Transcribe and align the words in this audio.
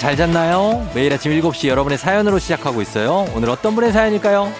잘 0.00 0.16
잤나요? 0.16 0.88
매일 0.94 1.12
아침 1.12 1.30
7시 1.30 1.68
여러분의 1.68 1.98
사연으로 1.98 2.38
시작하고 2.38 2.80
있어요. 2.80 3.26
오늘 3.36 3.50
어떤 3.50 3.74
분의 3.74 3.92
사연일까요? 3.92 4.50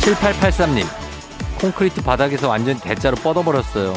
7883님, 0.00 0.86
콘크리트 1.60 2.02
바닥에서 2.02 2.48
완전 2.48 2.80
대자로 2.80 3.16
뻗어버렸어요. 3.16 3.92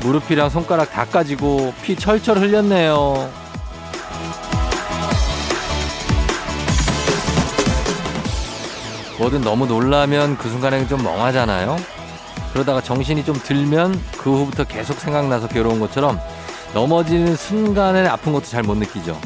무릎이랑 0.00 0.48
손가락 0.48 0.90
다 0.90 1.04
까지고 1.04 1.74
피 1.82 1.94
철철 1.94 2.38
흘렸네요. 2.38 3.45
뭐든 9.26 9.40
너무 9.40 9.66
놀라면 9.66 10.38
그 10.38 10.48
순간에는 10.48 10.88
좀 10.88 11.02
멍하잖아요. 11.02 11.76
그러다가 12.52 12.80
정신이 12.80 13.24
좀 13.24 13.34
들면 13.34 14.00
그 14.18 14.30
후부터 14.30 14.64
계속 14.64 15.00
생각나서 15.00 15.48
괴로운 15.48 15.80
것처럼 15.80 16.18
넘어지는 16.74 17.36
순간에 17.36 18.06
아픈 18.06 18.32
것도 18.32 18.44
잘 18.46 18.62
못 18.62 18.76
느끼죠. 18.76 19.18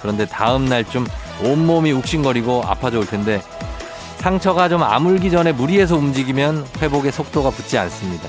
그런데 0.00 0.26
다음날 0.26 0.84
좀 0.84 1.06
온몸이 1.42 1.92
욱신거리고 1.92 2.62
아파져 2.64 2.98
올 2.98 3.06
텐데 3.06 3.42
상처가 4.18 4.68
좀 4.68 4.82
아물기 4.82 5.30
전에 5.30 5.52
무리해서 5.52 5.96
움직이면 5.96 6.66
회복의 6.80 7.12
속도가 7.12 7.50
붙지 7.50 7.76
않습니다. 7.78 8.28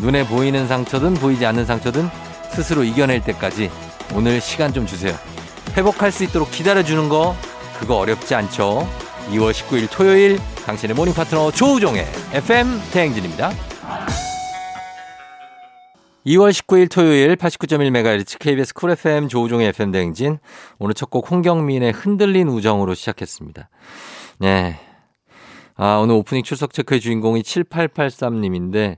눈에 0.00 0.26
보이는 0.26 0.66
상처든 0.66 1.14
보이지 1.14 1.46
않는 1.46 1.64
상처든 1.64 2.10
스스로 2.50 2.84
이겨낼 2.84 3.22
때까지 3.22 3.70
오늘 4.14 4.40
시간 4.40 4.72
좀 4.72 4.86
주세요. 4.86 5.14
회복할 5.76 6.12
수 6.12 6.24
있도록 6.24 6.50
기다려주는 6.50 7.08
거 7.08 7.34
그거 7.78 7.96
어렵지 7.96 8.34
않죠. 8.34 8.86
2월 9.30 9.52
19일 9.52 9.88
토요일 9.90 10.38
당신의 10.66 10.94
morning 10.96 11.14
파트너 11.14 11.50
조우종의 11.52 12.04
FM 12.32 12.66
대행진입니다. 12.92 13.50
2월 16.26 16.50
19일 16.50 16.90
토요일 16.90 17.36
89.1MHz 17.36 18.38
KBS 18.38 18.74
쿨 18.74 18.90
FM 18.90 19.28
조우종의 19.28 19.68
FM 19.68 19.90
대행진 19.92 20.38
오늘 20.78 20.94
첫 20.94 21.10
곡 21.10 21.30
홍경민의 21.30 21.92
흔들린 21.92 22.48
우정으로 22.48 22.94
시작했습니다. 22.94 23.70
네. 24.38 24.78
아, 25.76 25.96
오늘 26.02 26.16
오프닝 26.16 26.42
출석 26.42 26.72
체크의 26.74 27.00
주인공이 27.00 27.42
7883님인데 27.42 28.96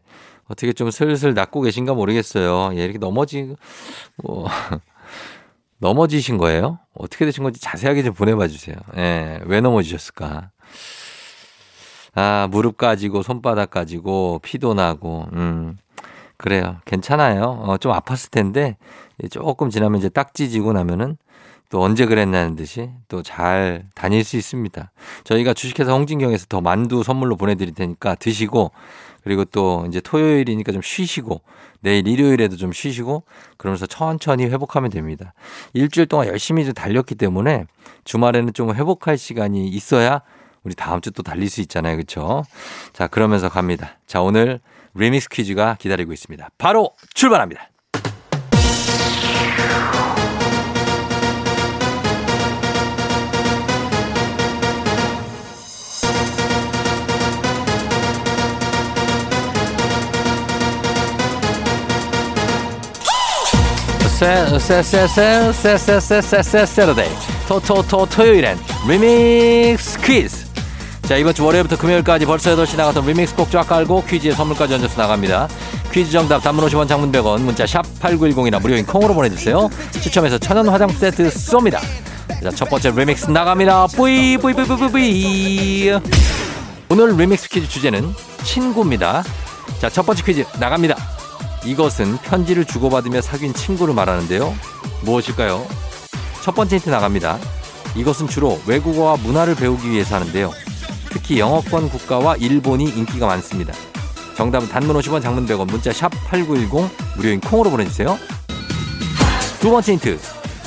어떻게 0.48 0.72
좀 0.72 0.90
슬슬 0.90 1.32
낫고 1.34 1.60
계신가 1.60 1.94
모르겠어요. 1.94 2.76
예, 2.76 2.84
이렇게 2.84 2.98
넘어지, 2.98 3.54
뭐, 4.16 4.48
넘어지신 5.82 6.38
거예요? 6.38 6.78
어떻게 6.94 7.24
되신 7.24 7.42
건지 7.42 7.60
자세하게 7.60 8.04
좀 8.04 8.14
보내봐 8.14 8.46
주세요. 8.46 8.76
예, 8.96 9.40
왜 9.46 9.60
넘어지셨을까? 9.60 10.50
아, 12.14 12.48
무릎 12.50 12.76
까지고, 12.76 13.22
손바닥 13.22 13.70
까지고, 13.70 14.38
피도 14.44 14.74
나고, 14.74 15.26
음, 15.32 15.76
그래요. 16.36 16.76
괜찮아요. 16.84 17.42
어, 17.66 17.78
좀 17.78 17.92
아팠을 17.92 18.30
텐데, 18.30 18.76
조금 19.30 19.70
지나면 19.70 19.98
이제 19.98 20.08
딱 20.08 20.34
찢어지고 20.34 20.72
나면은 20.72 21.16
또 21.68 21.82
언제 21.82 22.06
그랬냐는 22.06 22.54
듯이 22.54 22.90
또 23.08 23.22
잘 23.22 23.84
다닐 23.94 24.22
수 24.24 24.36
있습니다. 24.36 24.92
저희가 25.24 25.54
주식회사 25.54 25.92
홍진경에서 25.92 26.46
더 26.48 26.60
만두 26.60 27.02
선물로 27.02 27.36
보내드릴 27.36 27.74
테니까 27.74 28.14
드시고 28.16 28.72
그리고 29.24 29.44
또 29.46 29.86
이제 29.88 30.00
토요일이니까 30.00 30.72
좀 30.72 30.82
쉬시고 30.82 31.40
내일 31.82 32.08
일요일에도 32.08 32.56
좀 32.56 32.72
쉬시고 32.72 33.24
그러면서 33.58 33.86
천천히 33.86 34.46
회복하면 34.46 34.90
됩니다. 34.90 35.34
일주일 35.74 36.06
동안 36.06 36.28
열심히 36.28 36.64
좀 36.64 36.72
달렸기 36.72 37.14
때문에 37.14 37.66
주말에는 38.04 38.54
좀 38.54 38.74
회복할 38.74 39.18
시간이 39.18 39.68
있어야 39.68 40.22
우리 40.64 40.74
다음 40.74 41.00
주 41.00 41.10
또 41.10 41.22
달릴 41.22 41.50
수 41.50 41.60
있잖아요. 41.60 41.96
그렇죠? 41.96 42.44
자, 42.92 43.06
그러면서 43.06 43.48
갑니다. 43.48 43.98
자, 44.06 44.22
오늘 44.22 44.60
리믹스 44.94 45.28
퀴즈가 45.28 45.76
기다리고 45.78 46.12
있습니다. 46.12 46.48
바로 46.58 46.92
출발합니다. 47.14 47.68
세세세세세세세세세세데이 64.22 67.08
토토토 67.48 68.06
토요일엔 68.06 68.56
리믹스 68.86 69.98
퀴즈 70.00 70.46
자 71.02 71.16
이번 71.16 71.34
주 71.34 71.44
월요일부터 71.44 71.76
금요일까지 71.76 72.24
벌써 72.26 72.54
8시 72.54 72.76
나갔던 72.76 73.04
리믹스 73.04 73.34
곡쫙 73.34 73.66
깔고 73.66 74.04
퀴즈에 74.04 74.30
선물까지 74.30 74.74
얹어서 74.74 75.00
나갑니다 75.00 75.48
퀴즈 75.90 76.12
정답 76.12 76.40
단문 76.40 76.64
50원 76.66 76.86
장문 76.86 77.10
100원 77.10 77.40
문자 77.40 77.66
샵 77.66 77.82
8910이나 78.00 78.62
무료인 78.62 78.86
콩으로 78.86 79.12
보내주세요 79.12 79.68
추첨해서 80.00 80.38
천연 80.38 80.68
화장품 80.68 80.96
세트 80.96 81.28
쏩니다 81.28 81.80
자 82.42 82.50
첫 82.54 82.68
번째 82.70 82.92
리믹스 82.92 83.28
나갑니다 83.28 83.88
뿌이 83.88 84.38
뿌이 84.38 84.54
뿌이 84.54 84.66
뿌이 84.66 84.88
뿌이 84.88 85.92
오늘 86.90 87.16
리믹스 87.16 87.48
퀴즈 87.48 87.68
주제는 87.68 88.14
친구입니다 88.44 89.24
자 89.80 89.90
첫 89.90 90.06
번째 90.06 90.22
퀴즈 90.22 90.44
나갑니다 90.60 90.94
이것은 91.64 92.18
편지를 92.18 92.64
주고받으며 92.64 93.20
사귄 93.20 93.54
친구를 93.54 93.94
말하는데요. 93.94 94.54
무엇일까요? 95.02 95.66
첫 96.42 96.54
번째 96.54 96.76
힌트 96.76 96.90
나갑니다. 96.90 97.38
이것은 97.94 98.26
주로 98.26 98.60
외국어와 98.66 99.16
문화를 99.18 99.54
배우기 99.54 99.90
위해서 99.90 100.16
하는데요. 100.16 100.50
특히 101.10 101.38
영어권 101.38 101.90
국가와 101.90 102.36
일본이 102.36 102.84
인기가 102.84 103.26
많습니다. 103.26 103.72
정답은 104.36 104.68
단문 104.68 104.96
50원 104.96 105.22
장문 105.22 105.46
100원 105.46 105.70
문자 105.70 105.92
샵 105.92 106.10
8910 106.28 106.90
무료인 107.16 107.40
콩으로 107.40 107.70
보내주세요. 107.70 108.18
두 109.60 109.70
번째 109.70 109.92
힌트. 109.92 110.18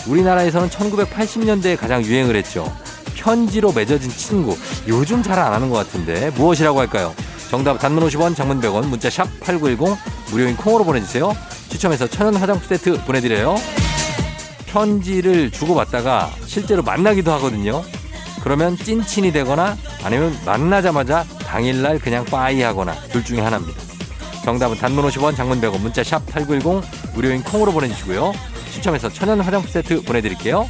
우리나라에서는 0.07 0.69
1980년대에 0.69 1.77
가장 1.77 2.03
유행을 2.03 2.35
했죠. 2.35 2.71
편지로 3.15 3.73
맺어진 3.73 4.09
친구. 4.11 4.55
요즘 4.87 5.23
잘 5.23 5.39
안 5.39 5.51
하는 5.51 5.69
것 5.69 5.77
같은데 5.77 6.29
무엇이라고 6.35 6.79
할까요? 6.79 7.13
정답 7.49 7.79
단문 7.79 8.07
50원 8.07 8.35
장문 8.35 8.61
100원 8.61 8.85
문자 8.85 9.09
샵 9.09 9.27
8910 9.41 9.97
무료인 10.29 10.55
콩으로 10.55 10.83
보내주세요. 10.83 11.35
추첨해서 11.69 12.07
천연 12.07 12.35
화장품 12.35 12.67
세트 12.67 13.05
보내드려요. 13.05 13.55
편지를 14.67 15.51
주고받다가 15.51 16.31
실제로 16.45 16.83
만나기도 16.83 17.31
하거든요. 17.33 17.83
그러면 18.43 18.77
찐친이 18.77 19.31
되거나 19.31 19.77
아니면 20.03 20.37
만나자마자 20.45 21.23
당일날 21.47 21.99
그냥 21.99 22.25
빠이 22.25 22.61
하거나 22.61 22.93
둘 23.11 23.23
중에 23.23 23.39
하나입니다. 23.39 23.81
정답은 24.43 24.77
단문 24.77 25.07
50원 25.09 25.35
장문 25.35 25.59
100원 25.59 25.79
문자 25.79 26.03
샵 26.03 26.23
8910 26.27 26.83
무료인 27.15 27.43
콩으로 27.43 27.71
보내주시고요. 27.71 28.33
추첨해서 28.71 29.09
천연 29.09 29.41
화장품 29.41 29.71
세트 29.71 30.03
보내드릴게요. 30.03 30.69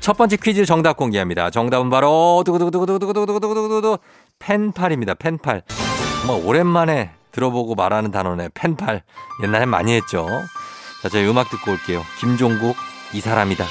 첫 0.00 0.16
번째 0.16 0.36
퀴즈 0.36 0.64
정답 0.64 0.96
공개합니다. 0.96 1.50
정답은 1.50 1.90
바로 1.90 2.42
두구두구두구두구두구두구두구두구 2.46 3.98
펜팔입니다. 4.38 5.14
펜팔. 5.14 5.62
정말 6.26 6.46
오랜만에 6.46 7.10
들어보고 7.32 7.74
말하는 7.74 8.10
단어네. 8.10 8.48
펜팔. 8.54 9.02
옛날에 9.44 9.66
많이 9.66 9.92
했죠. 9.92 10.26
자, 11.02 11.08
저희 11.08 11.28
음악 11.28 11.50
듣고 11.50 11.72
올게요. 11.72 12.02
김종국 12.18 12.76
이 13.12 13.20
사람이다. 13.20 13.66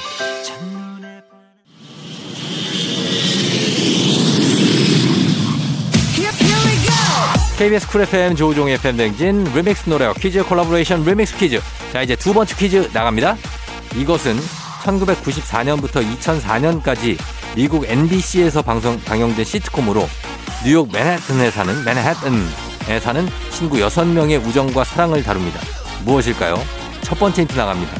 KBS 7.58 7.88
쿨 7.88 8.00
FM 8.02 8.36
조우종의 8.36 8.74
FM 8.74 8.96
댕진 8.96 9.44
리믹스 9.52 9.90
노래와 9.90 10.14
퀴즈 10.14 10.42
콜라보레이션 10.44 11.04
리믹스 11.04 11.36
퀴즈. 11.36 11.60
자, 11.92 12.00
이제 12.00 12.16
두 12.16 12.32
번째 12.32 12.56
퀴즈 12.56 12.88
나갑니다. 12.94 13.36
이것은 13.96 14.36
1994년부터 14.80 16.04
2004년까지 16.18 17.16
미국 17.54 17.84
NBC에서 17.88 18.62
방송 18.62 19.00
방영된 19.02 19.44
시트콤으로 19.44 20.08
뉴욕 20.64 20.90
맨해튼에 20.92 21.50
사는 21.50 21.84
맨해튼에 21.84 23.00
사는 23.00 23.28
친구 23.50 23.78
6명의 23.78 24.44
우정과 24.44 24.84
사랑을 24.84 25.22
다룹니다. 25.22 25.60
무엇일까요? 26.04 26.56
첫 27.02 27.18
번째 27.18 27.42
힌트 27.42 27.56
나갑니다. 27.56 27.92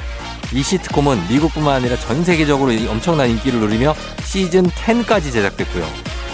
이 0.53 0.63
시트콤은 0.63 1.29
미국뿐만 1.29 1.77
아니라 1.77 1.97
전 1.97 2.25
세계적으로 2.25 2.73
엄청난 2.91 3.31
인기를 3.31 3.61
누리며 3.61 3.95
시즌 4.25 4.69
10까지 4.69 5.33
제작됐고요. 5.33 5.87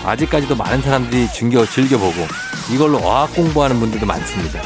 아직까지도 0.04 0.56
많은 0.56 0.82
사람들이 0.82 1.28
즐겨, 1.32 1.66
즐겨보고 1.66 2.26
이걸로 2.72 2.98
어학 2.98 3.34
공부하는 3.34 3.78
분들도 3.78 4.06
많습니다. 4.06 4.60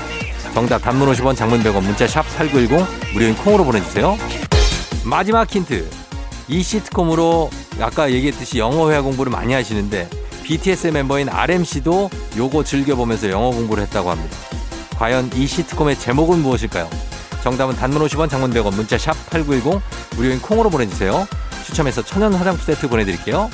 정답 0.55 0.82
단문 0.82 1.11
50원 1.12 1.37
장문 1.37 1.62
100원 1.62 1.82
문자 1.82 2.06
샵 2.06 2.23
8910 2.37 3.12
무료인 3.12 3.35
콩으로 3.37 3.65
보내주세요. 3.65 4.17
마지막 5.10 5.52
힌트. 5.52 5.90
이 6.46 6.62
시트콤으로 6.62 7.50
아까 7.80 8.12
얘기했듯이 8.12 8.60
영어 8.60 8.90
회화 8.90 9.02
공부를 9.02 9.32
많이 9.32 9.52
하시는데 9.52 10.08
BTS 10.44 10.88
멤버인 10.88 11.28
RMC도 11.28 12.08
요거 12.36 12.62
즐겨보면서 12.62 13.28
영어 13.28 13.50
공부를 13.50 13.82
했다고 13.82 14.08
합니다. 14.08 14.36
과연 14.96 15.32
이 15.34 15.48
시트콤의 15.48 15.98
제목은 15.98 16.38
무엇일까요? 16.42 16.88
정답은 17.42 17.74
단문 17.74 18.06
50원 18.06 18.30
장문 18.30 18.52
100원 18.52 18.72
문자 18.76 18.96
샵 18.96 19.14
8910 19.30 19.82
무료인 20.14 20.40
콩으로 20.40 20.70
보내주세요. 20.70 21.26
추첨해서 21.64 22.02
천연 22.02 22.32
화장품 22.32 22.64
세트 22.64 22.88
보내드릴게요. 22.88 23.50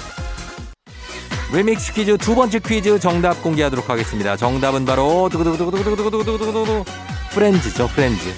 리믹스 1.55 1.95
퀴즈 1.95 2.19
두 2.19 2.35
번째 2.35 2.59
퀴즈 2.59 3.01
정답 3.01 3.43
공개하도록 3.43 3.89
하겠습니다. 3.89 4.37
정답은 4.37 4.85
바로 4.85 5.31
두구두구두구두구두구두구두구두구 5.31 6.85
프렌즈죠 7.31 7.89
프렌즈. 7.89 8.35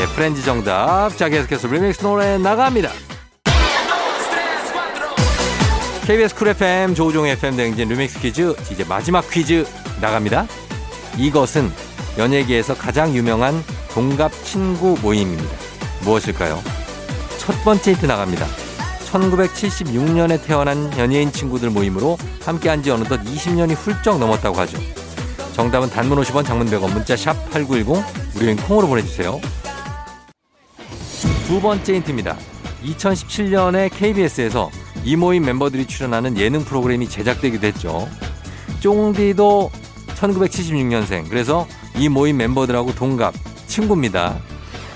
예, 0.00 0.06
프렌즈 0.14 0.42
정답. 0.42 1.16
자 1.16 1.28
계속해서 1.28 1.68
리믹스 1.68 2.02
노래 2.02 2.38
나갑니다. 2.38 2.90
KBS 6.06 6.34
쿨 6.36 6.48
FM 6.48 6.94
조우종 6.94 7.26
FM 7.26 7.56
대행진 7.56 7.88
리믹스 7.88 8.20
퀴즈 8.20 8.54
이제 8.70 8.84
마지막 8.84 9.28
퀴즈 9.30 9.66
나갑니다. 10.00 10.46
이것은 11.18 11.70
연예계에서 12.16 12.74
가장 12.76 13.14
유명한 13.14 13.62
동갑 13.90 14.32
친구 14.44 14.96
모임입니다. 15.02 15.54
무엇일까요? 16.02 16.62
첫 17.38 17.62
번째 17.64 17.92
힌트 17.92 18.06
나갑니다. 18.06 18.46
1976년에 19.10 20.42
태어난 20.44 20.96
연예인 20.98 21.32
친구들 21.32 21.70
모임으로 21.70 22.16
함께한 22.44 22.82
지 22.82 22.90
어느덧 22.90 23.20
20년이 23.22 23.74
훌쩍 23.74 24.18
넘었다고 24.18 24.56
하죠. 24.60 24.78
정답은 25.54 25.90
단문 25.90 26.20
50원, 26.22 26.46
장문 26.46 26.68
100원, 26.68 26.92
문자 26.92 27.16
샵 27.16 27.32
8910, 27.50 28.04
무료인 28.34 28.56
콩으로 28.56 28.86
보내주세요. 28.86 29.40
두 31.48 31.62
번째 31.62 31.94
힌트입니다. 31.94 32.36
2017년에 32.84 33.88
KBS에서 33.90 34.70
이 35.02 35.16
모임 35.16 35.46
멤버들이 35.46 35.86
출연하는 35.86 36.36
예능 36.36 36.62
프로그램이 36.62 37.08
제작되기도 37.08 37.66
했죠. 37.68 38.06
쫑디도 38.80 39.70
1976년생. 40.08 41.30
그래서 41.30 41.66
이 41.96 42.10
모임 42.10 42.36
멤버들하고 42.36 42.94
동갑, 42.94 43.32
친구입니다. 43.66 44.38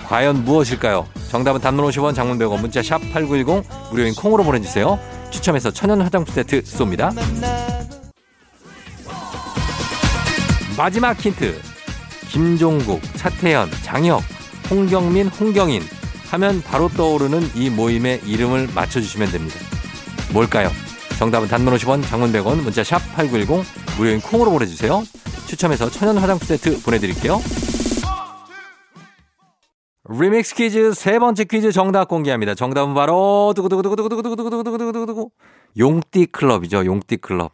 과연 0.09 0.45
무엇일까요? 0.45 1.09
정답은 1.31 1.63
단문 1.63 1.87
50원, 1.87 2.15
장문 2.15 2.39
100원, 2.39 2.61
문자 2.61 2.83
샵 2.83 2.99
8910, 2.99 3.65
무료인 3.91 4.15
콩으로 4.15 4.45
보내주세요. 4.45 4.99
추첨해서 5.31 5.71
천연 5.71 6.03
화장품 6.03 6.35
세트 6.35 6.65
쏩니다. 6.65 7.15
마지막 10.77 11.19
힌트. 11.19 11.59
김종국, 12.29 13.01
차태현, 13.17 13.71
장혁, 13.85 14.23
홍경민, 14.71 15.29
홍경인 15.29 15.83
하면 16.33 16.63
바로 16.63 16.89
떠오르는 16.89 17.51
이 17.55 17.69
모임의 17.71 18.23
이름을 18.27 18.69
맞춰주시면 18.75 19.31
됩니다. 19.31 19.57
뭘까요? 20.33 20.71
정답은 21.19 21.47
단문 21.49 21.75
50원, 21.75 22.03
장문 22.03 22.33
100원, 22.33 22.63
문자 22.63 22.83
샵 22.83 22.99
8910, 23.15 23.65
무료인 23.99 24.21
콩으로 24.21 24.51
보내주세요. 24.51 25.03
추첨해서 25.47 25.91
천연 25.91 26.17
화장품 26.17 26.47
세트 26.47 26.83
보내드릴게요. 26.83 27.41
리믹스 30.09 30.55
퀴즈 30.55 30.95
세 30.95 31.19
번째 31.19 31.45
퀴즈 31.45 31.71
정답 31.71 32.09
공개합니다. 32.09 32.55
정답은 32.55 32.95
바로 32.95 33.53
두구두구두구두구두구두구두구두구두구 33.55 35.31
용띠 35.79 36.27
클럽이죠. 36.27 36.85
용띠 36.85 37.19
클럽. 37.19 37.53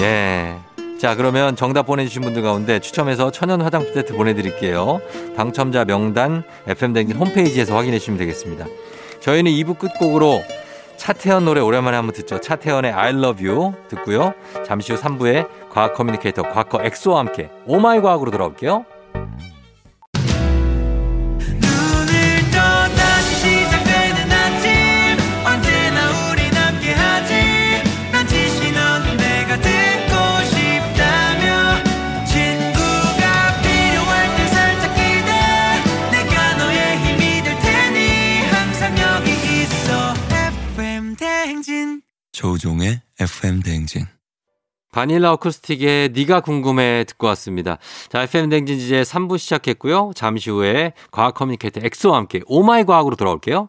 예. 0.00 0.56
자, 0.98 1.14
그러면 1.14 1.54
정답 1.54 1.84
보내주신 1.86 2.22
분들 2.22 2.42
가운데 2.42 2.80
추첨해서 2.80 3.30
천연 3.30 3.62
화장품 3.62 3.94
세트 3.94 4.14
보내드릴게요. 4.14 5.00
당첨자 5.36 5.84
명단 5.84 6.42
FM댕진 6.66 7.16
홈페이지에서 7.16 7.76
확인해 7.76 8.00
주시면 8.00 8.18
되겠습니다. 8.18 8.66
저희는 9.20 9.52
2부 9.52 9.78
끝곡으로 9.78 10.42
차태현 10.96 11.44
노래 11.44 11.60
오랜만에 11.60 11.96
한번 11.96 12.12
듣죠. 12.14 12.40
차태현의 12.40 12.92
I 12.92 13.10
love 13.10 13.48
you 13.48 13.74
듣고요. 13.86 14.34
잠시 14.66 14.92
후 14.92 15.00
3부에 15.00 15.48
과학 15.70 15.94
커뮤니케이터 15.94 16.42
과커 16.42 16.82
엑소와 16.82 17.20
함께 17.20 17.48
오마이 17.64 18.00
과학으로 18.00 18.32
돌아올게요. 18.32 18.84
조우종의 42.58 43.00
FM 43.20 43.62
대행진. 43.62 44.06
바닐라 44.92 45.32
어쿠스틱의 45.32 46.10
네가 46.10 46.40
궁금해 46.40 47.04
듣고 47.06 47.26
왔습니다. 47.28 47.78
자, 48.08 48.22
FM 48.22 48.48
대행진 48.48 48.78
이제 48.78 49.02
3부 49.02 49.38
시작했고요. 49.38 50.12
잠시 50.14 50.50
후에 50.50 50.92
과학 51.10 51.34
커뮤니케이터 51.34 51.80
엑소와 51.82 52.16
함께 52.16 52.40
오마이 52.46 52.84
과학으로 52.84 53.16
돌아올게요. 53.16 53.68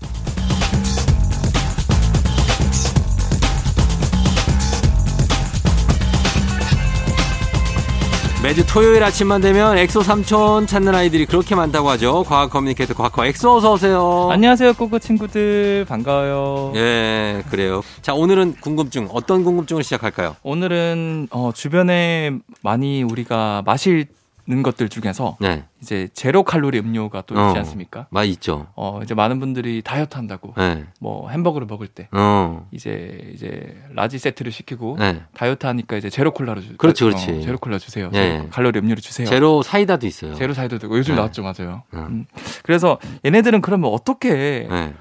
매주 8.43 8.65
토요일 8.65 9.03
아침만 9.03 9.39
되면 9.39 9.77
엑소 9.77 10.01
삼촌 10.01 10.65
찾는 10.65 10.95
아이들이 10.95 11.27
그렇게 11.27 11.53
많다고 11.53 11.89
하죠. 11.91 12.23
과학 12.23 12.49
커뮤니케이터 12.49 12.95
과커 12.95 13.27
엑소 13.27 13.57
어서 13.57 13.73
오세요. 13.73 14.29
안녕하세요, 14.31 14.73
꼬꼬 14.73 14.97
친구들. 14.97 15.85
반가워요. 15.87 16.73
예, 16.75 17.43
그래요. 17.51 17.83
자, 18.01 18.15
오늘은 18.15 18.55
궁금증 18.59 19.07
어떤 19.11 19.43
궁금증을 19.43 19.83
시작할까요? 19.83 20.35
오늘은 20.41 21.27
어, 21.29 21.51
주변에 21.53 22.31
많이 22.63 23.03
우리가 23.03 23.61
마실 23.63 24.07
는 24.51 24.63
것들 24.63 24.89
중에서 24.89 25.37
네, 25.39 25.63
이제 25.81 26.09
제로 26.11 26.43
칼로리 26.43 26.77
음료가 26.77 27.23
또 27.25 27.39
어. 27.39 27.47
있지 27.47 27.59
않습니까? 27.59 28.07
많이 28.09 28.31
있죠. 28.31 28.67
어, 28.75 28.99
이제 29.01 29.13
많은 29.13 29.39
분들이 29.39 29.81
다이어트 29.81 30.17
한다고 30.17 30.53
네, 30.57 30.83
뭐 30.99 31.29
햄버거를 31.29 31.65
먹을 31.67 31.87
때 31.87 32.09
어, 32.11 32.67
이제 32.71 33.31
이제 33.33 33.81
라지 33.93 34.19
세트를 34.19 34.51
시키고 34.51 34.97
네. 34.99 35.23
다이어트 35.33 35.65
하니까 35.67 35.95
이제 35.95 36.09
제로 36.09 36.31
콜라를 36.33 36.61
주 36.61 36.75
그렇지, 36.75 37.05
어, 37.05 37.07
그렇지. 37.07 37.43
제로 37.43 37.57
콜라 37.57 37.79
주세요. 37.79 38.11
예, 38.13 38.17
예. 38.17 38.47
칼로리 38.51 38.77
음료를 38.79 38.97
주세요. 38.97 39.25
제로 39.25 39.61
사이다도 39.61 40.05
있어요. 40.05 40.35
제로 40.35 40.53
사이다도 40.53 40.79
되고 40.79 40.97
요즘 40.97 41.15
네. 41.15 41.21
나왔죠, 41.21 41.43
맞아요. 41.43 41.83
음. 41.93 41.99
음. 41.99 42.25
그래서 42.63 42.99
얘네들은 43.23 43.61
그러면 43.61 43.89
어떻게 43.93 44.67
네, 44.69 44.93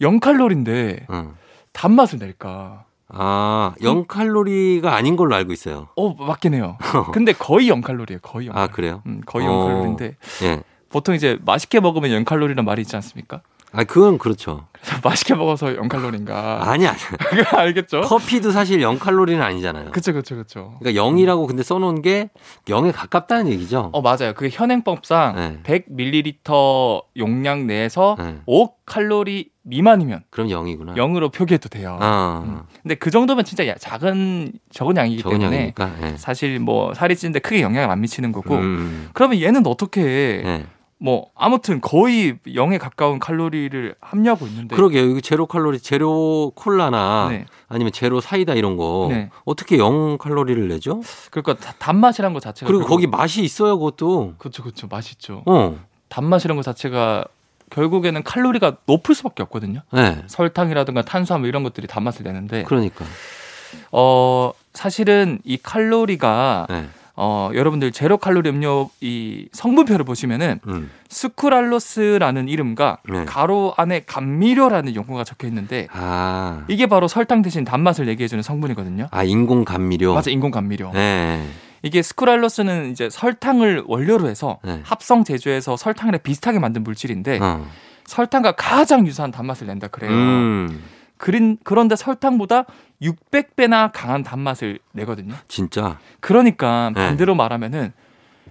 0칼로리인데 0.00 1.10
음. 1.10 1.34
단맛을 1.72 2.20
낼까? 2.20 2.84
아, 3.08 3.74
0칼로리가 3.80 4.86
아닌 4.86 5.16
걸로 5.16 5.34
알고 5.34 5.52
있어요. 5.52 5.88
어, 5.96 6.14
맞긴 6.14 6.54
해요. 6.54 6.78
근데 7.12 7.32
거의 7.32 7.68
0칼로리예요. 7.70 8.20
거의 8.22 8.48
0칼로리. 8.48 8.56
아, 8.56 8.66
그래요? 8.68 9.02
음, 9.06 9.20
거의 9.26 9.46
어. 9.46 9.50
0칼로리인데 9.50 10.14
예. 10.44 10.62
보통 10.88 11.14
이제 11.14 11.38
맛있게 11.44 11.80
먹으면 11.80 12.24
0칼로리란 12.24 12.64
말이 12.64 12.82
있지 12.82 12.96
않습니까? 12.96 13.42
아, 13.72 13.84
그건 13.84 14.18
그렇죠. 14.18 14.66
그래서 14.72 15.00
맛있게 15.02 15.34
먹어서 15.34 15.66
0칼로리인가? 15.68 16.60
아니, 16.66 16.86
아니. 16.86 16.98
알겠죠? 17.52 18.02
커피도 18.02 18.50
사실 18.50 18.80
0칼로리는 18.80 19.40
아니잖아요. 19.40 19.90
그쵸, 19.92 20.12
그쵸, 20.12 20.36
그쵸. 20.36 20.76
그러니까 20.80 21.02
0이라고 21.02 21.46
근데 21.46 21.62
써놓은 21.62 22.02
게 22.02 22.30
0에 22.66 22.92
가깝다는 22.92 23.50
얘기죠. 23.52 23.90
어, 23.92 24.02
맞아요. 24.02 24.34
그 24.36 24.48
현행법상 24.50 25.62
네. 25.64 25.82
100ml 25.86 27.04
용량 27.16 27.66
내에서 27.66 28.16
네. 28.18 28.36
5칼로리 28.46 29.50
미만이면 29.64 30.24
그럼 30.30 30.48
0이구나. 30.48 30.94
0으로 30.96 31.32
표기해도 31.32 31.68
돼요. 31.68 31.96
아, 32.00 32.42
음. 32.44 32.62
근데 32.82 32.96
그 32.96 33.10
정도면 33.12 33.44
진짜 33.44 33.66
야- 33.68 33.76
작은, 33.78 34.52
적은 34.72 34.96
양이기 34.96 35.22
적은 35.22 35.38
때문에. 35.38 35.74
예. 36.02 36.16
사실 36.16 36.58
뭐 36.58 36.92
살이 36.94 37.14
찌는데 37.14 37.38
크게 37.38 37.62
영향을 37.62 37.88
안 37.90 38.00
미치는 38.00 38.32
거고 38.32 38.56
음, 38.56 39.08
그러면 39.12 39.40
얘는 39.40 39.64
어떻게 39.66 40.00
해? 40.02 40.64
예. 41.02 41.04
뭐 41.04 41.26
아무튼 41.34 41.80
거의 41.80 42.36
0에 42.46 42.78
가까운 42.78 43.18
칼로리를 43.18 43.94
함유하고 44.00 44.46
있는데 44.46 44.76
그러게요. 44.76 45.20
제로 45.20 45.46
칼로리, 45.46 45.80
제로 45.80 46.52
콜라나 46.54 47.28
네. 47.30 47.46
아니면 47.68 47.92
제로 47.92 48.20
사이다 48.20 48.54
이런 48.54 48.76
거 48.76 49.08
네. 49.10 49.30
어떻게 49.44 49.78
0 49.78 50.16
칼로리를 50.18 50.68
내죠? 50.68 51.00
그러니까 51.30 51.54
다- 51.54 51.74
단맛이란 51.78 52.32
것 52.32 52.40
자체가 52.40 52.70
그리고 52.70 52.86
거기 52.86 53.06
맛이 53.06 53.42
있어요, 53.42 53.78
그것도. 53.78 54.34
그쵸 54.38 54.62
그쵸 54.62 54.86
맛있죠 54.90 55.42
어, 55.46 55.78
단맛이란 56.08 56.56
것 56.56 56.62
자체가 56.62 57.24
결국에는 57.70 58.22
칼로리가 58.22 58.76
높을 58.86 59.14
수밖에 59.14 59.42
없거든요 59.44 59.80
네. 59.92 60.22
설탕이라든가 60.26 61.02
탄수화물 61.02 61.48
이런 61.48 61.62
것들이 61.62 61.86
단맛을 61.86 62.22
내는데 62.24 62.64
그러니까. 62.64 63.04
어 63.90 64.52
사실은 64.74 65.38
이 65.44 65.56
칼로리가 65.56 66.66
네. 66.68 66.86
어 67.14 67.50
여러분들 67.54 67.92
제로 67.92 68.16
칼로리 68.16 68.48
음료 68.48 68.88
이 69.00 69.48
성분표를 69.52 70.04
보시면은 70.04 70.60
음, 70.66 70.90
스쿠랄로스라는 71.10 72.48
이름과 72.48 72.98
네. 73.08 73.24
가로 73.26 73.74
안에 73.76 74.00
감미료라는 74.06 74.94
용어가 74.94 75.22
적혀 75.22 75.46
있는데 75.48 75.88
아, 75.92 76.64
이게 76.68 76.86
바로 76.86 77.08
설탕 77.08 77.42
대신 77.42 77.64
단맛을 77.64 78.06
내게 78.06 78.24
해주는 78.24 78.42
성분이거든요. 78.42 79.08
아 79.10 79.24
인공 79.24 79.64
감미료. 79.64 80.14
맞아 80.14 80.30
인공 80.30 80.50
감미료. 80.50 80.90
네. 80.92 81.46
이게 81.82 82.00
스쿠랄로스는 82.00 82.92
이제 82.92 83.10
설탕을 83.10 83.84
원료로 83.86 84.28
해서 84.28 84.58
네. 84.64 84.80
합성 84.84 85.24
제조해서 85.24 85.76
설탕이랑 85.76 86.20
비슷하게 86.22 86.60
만든 86.60 86.82
물질인데 86.84 87.40
어. 87.42 87.66
설탕과 88.06 88.52
가장 88.52 89.06
유사한 89.06 89.30
단맛을 89.30 89.66
낸다 89.66 89.88
그래요. 89.88 90.10
음, 90.10 90.82
그린, 91.22 91.56
그런데 91.62 91.94
설탕보다 91.94 92.64
600배나 93.00 93.92
강한 93.94 94.24
단맛을 94.24 94.80
내거든요. 94.90 95.36
진짜. 95.46 96.00
그러니까 96.18 96.90
네. 96.96 97.00
반대로 97.00 97.36
말하면은 97.36 97.92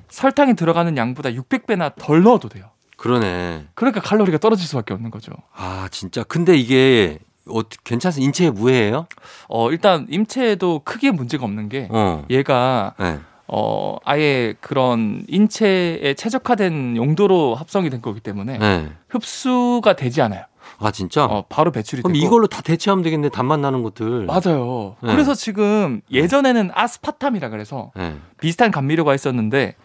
설탕이 0.07 0.55
들어가는 0.55 0.95
양보다 0.95 1.31
600배나 1.31 1.91
덜 1.97 2.23
넣어도 2.23 2.47
돼요. 2.47 2.69
그러네. 2.95 3.65
그러니까 3.73 3.99
칼로리가 3.99 4.37
떨어질 4.37 4.65
수밖에 4.65 4.93
없는 4.93 5.11
거죠. 5.11 5.33
아, 5.53 5.89
진짜. 5.91 6.23
근데 6.23 6.55
이게 6.55 7.19
어, 7.45 7.61
괜찮습니다. 7.61 8.25
인체에 8.25 8.51
무해예요? 8.51 9.05
어, 9.49 9.69
일단 9.69 10.07
임체에도 10.09 10.79
크게 10.85 11.11
문제가 11.11 11.43
없는 11.43 11.67
게 11.67 11.89
어. 11.91 12.23
얘가 12.29 12.95
네. 12.97 13.19
어, 13.47 13.97
아예 14.05 14.55
그런 14.61 15.25
인체에 15.27 16.13
최적화된 16.13 16.95
용도로 16.95 17.53
합성이 17.55 17.89
된 17.89 18.01
거기 18.01 18.21
때문에 18.21 18.59
네. 18.59 18.89
흡수가 19.09 19.97
되지 19.97 20.21
않아요. 20.21 20.45
아, 20.79 20.91
진짜? 20.91 21.25
어, 21.25 21.45
바로 21.49 21.71
배출이 21.71 22.01
그럼 22.01 22.13
되고. 22.13 22.25
이걸로 22.25 22.47
다 22.47 22.61
대체하면 22.61 23.03
되겠네. 23.03 23.29
단맛 23.29 23.59
나는 23.59 23.83
것들. 23.83 24.25
맞아요. 24.25 24.95
네. 25.01 25.11
그래서 25.11 25.33
지금 25.33 26.01
예전에는 26.11 26.71
아스파탐이라 26.73 27.49
그래서 27.49 27.91
네. 27.95 28.15
비슷한 28.39 28.71
감미료가 28.71 29.13
있었는데 29.15 29.75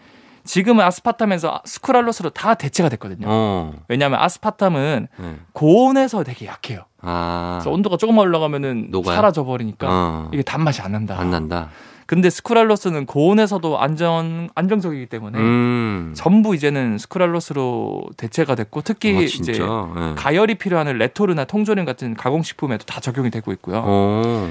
지금은 0.43 0.83
아스파탐에서 0.85 1.61
스쿠랄로스로 1.65 2.29
다 2.29 2.53
대체가 2.55 2.87
됐거든요. 2.89 3.27
어. 3.29 3.73
왜냐하면 3.89 4.19
아스파탐은 4.21 5.07
네. 5.19 5.35
고온에서 5.51 6.23
되게 6.23 6.45
약해요. 6.45 6.85
아. 7.01 7.57
그래서 7.59 7.69
온도가 7.71 7.97
조금만 7.97 8.25
올라가면은 8.25 8.87
녹아요? 8.89 9.15
사라져 9.15 9.43
버리니까 9.43 9.87
어. 9.89 10.29
이게 10.33 10.43
단맛이 10.43 10.81
안 10.81 10.93
난다. 10.93 11.19
안 11.19 11.29
난다. 11.31 11.69
근데 12.07 12.29
스쿠랄로스는 12.29 13.05
고온에서도 13.05 13.79
안전 13.79 14.49
안정적이기 14.55 15.07
때문에 15.07 15.37
음. 15.37 16.13
전부 16.15 16.55
이제는 16.55 16.97
스쿠랄로스로 16.97 18.05
대체가 18.15 18.55
됐고 18.55 18.81
특히 18.81 19.15
어, 19.15 19.21
이제. 19.21 19.51
네. 19.51 20.15
가열이 20.15 20.55
필요한 20.55 20.87
레토르나 20.87 21.43
통조림 21.43 21.83
같은 21.83 22.15
가공식품에도 22.15 22.85
다 22.85 23.01
적용이 23.01 23.29
되고 23.29 23.51
있고요. 23.51 23.83
어. 23.85 24.49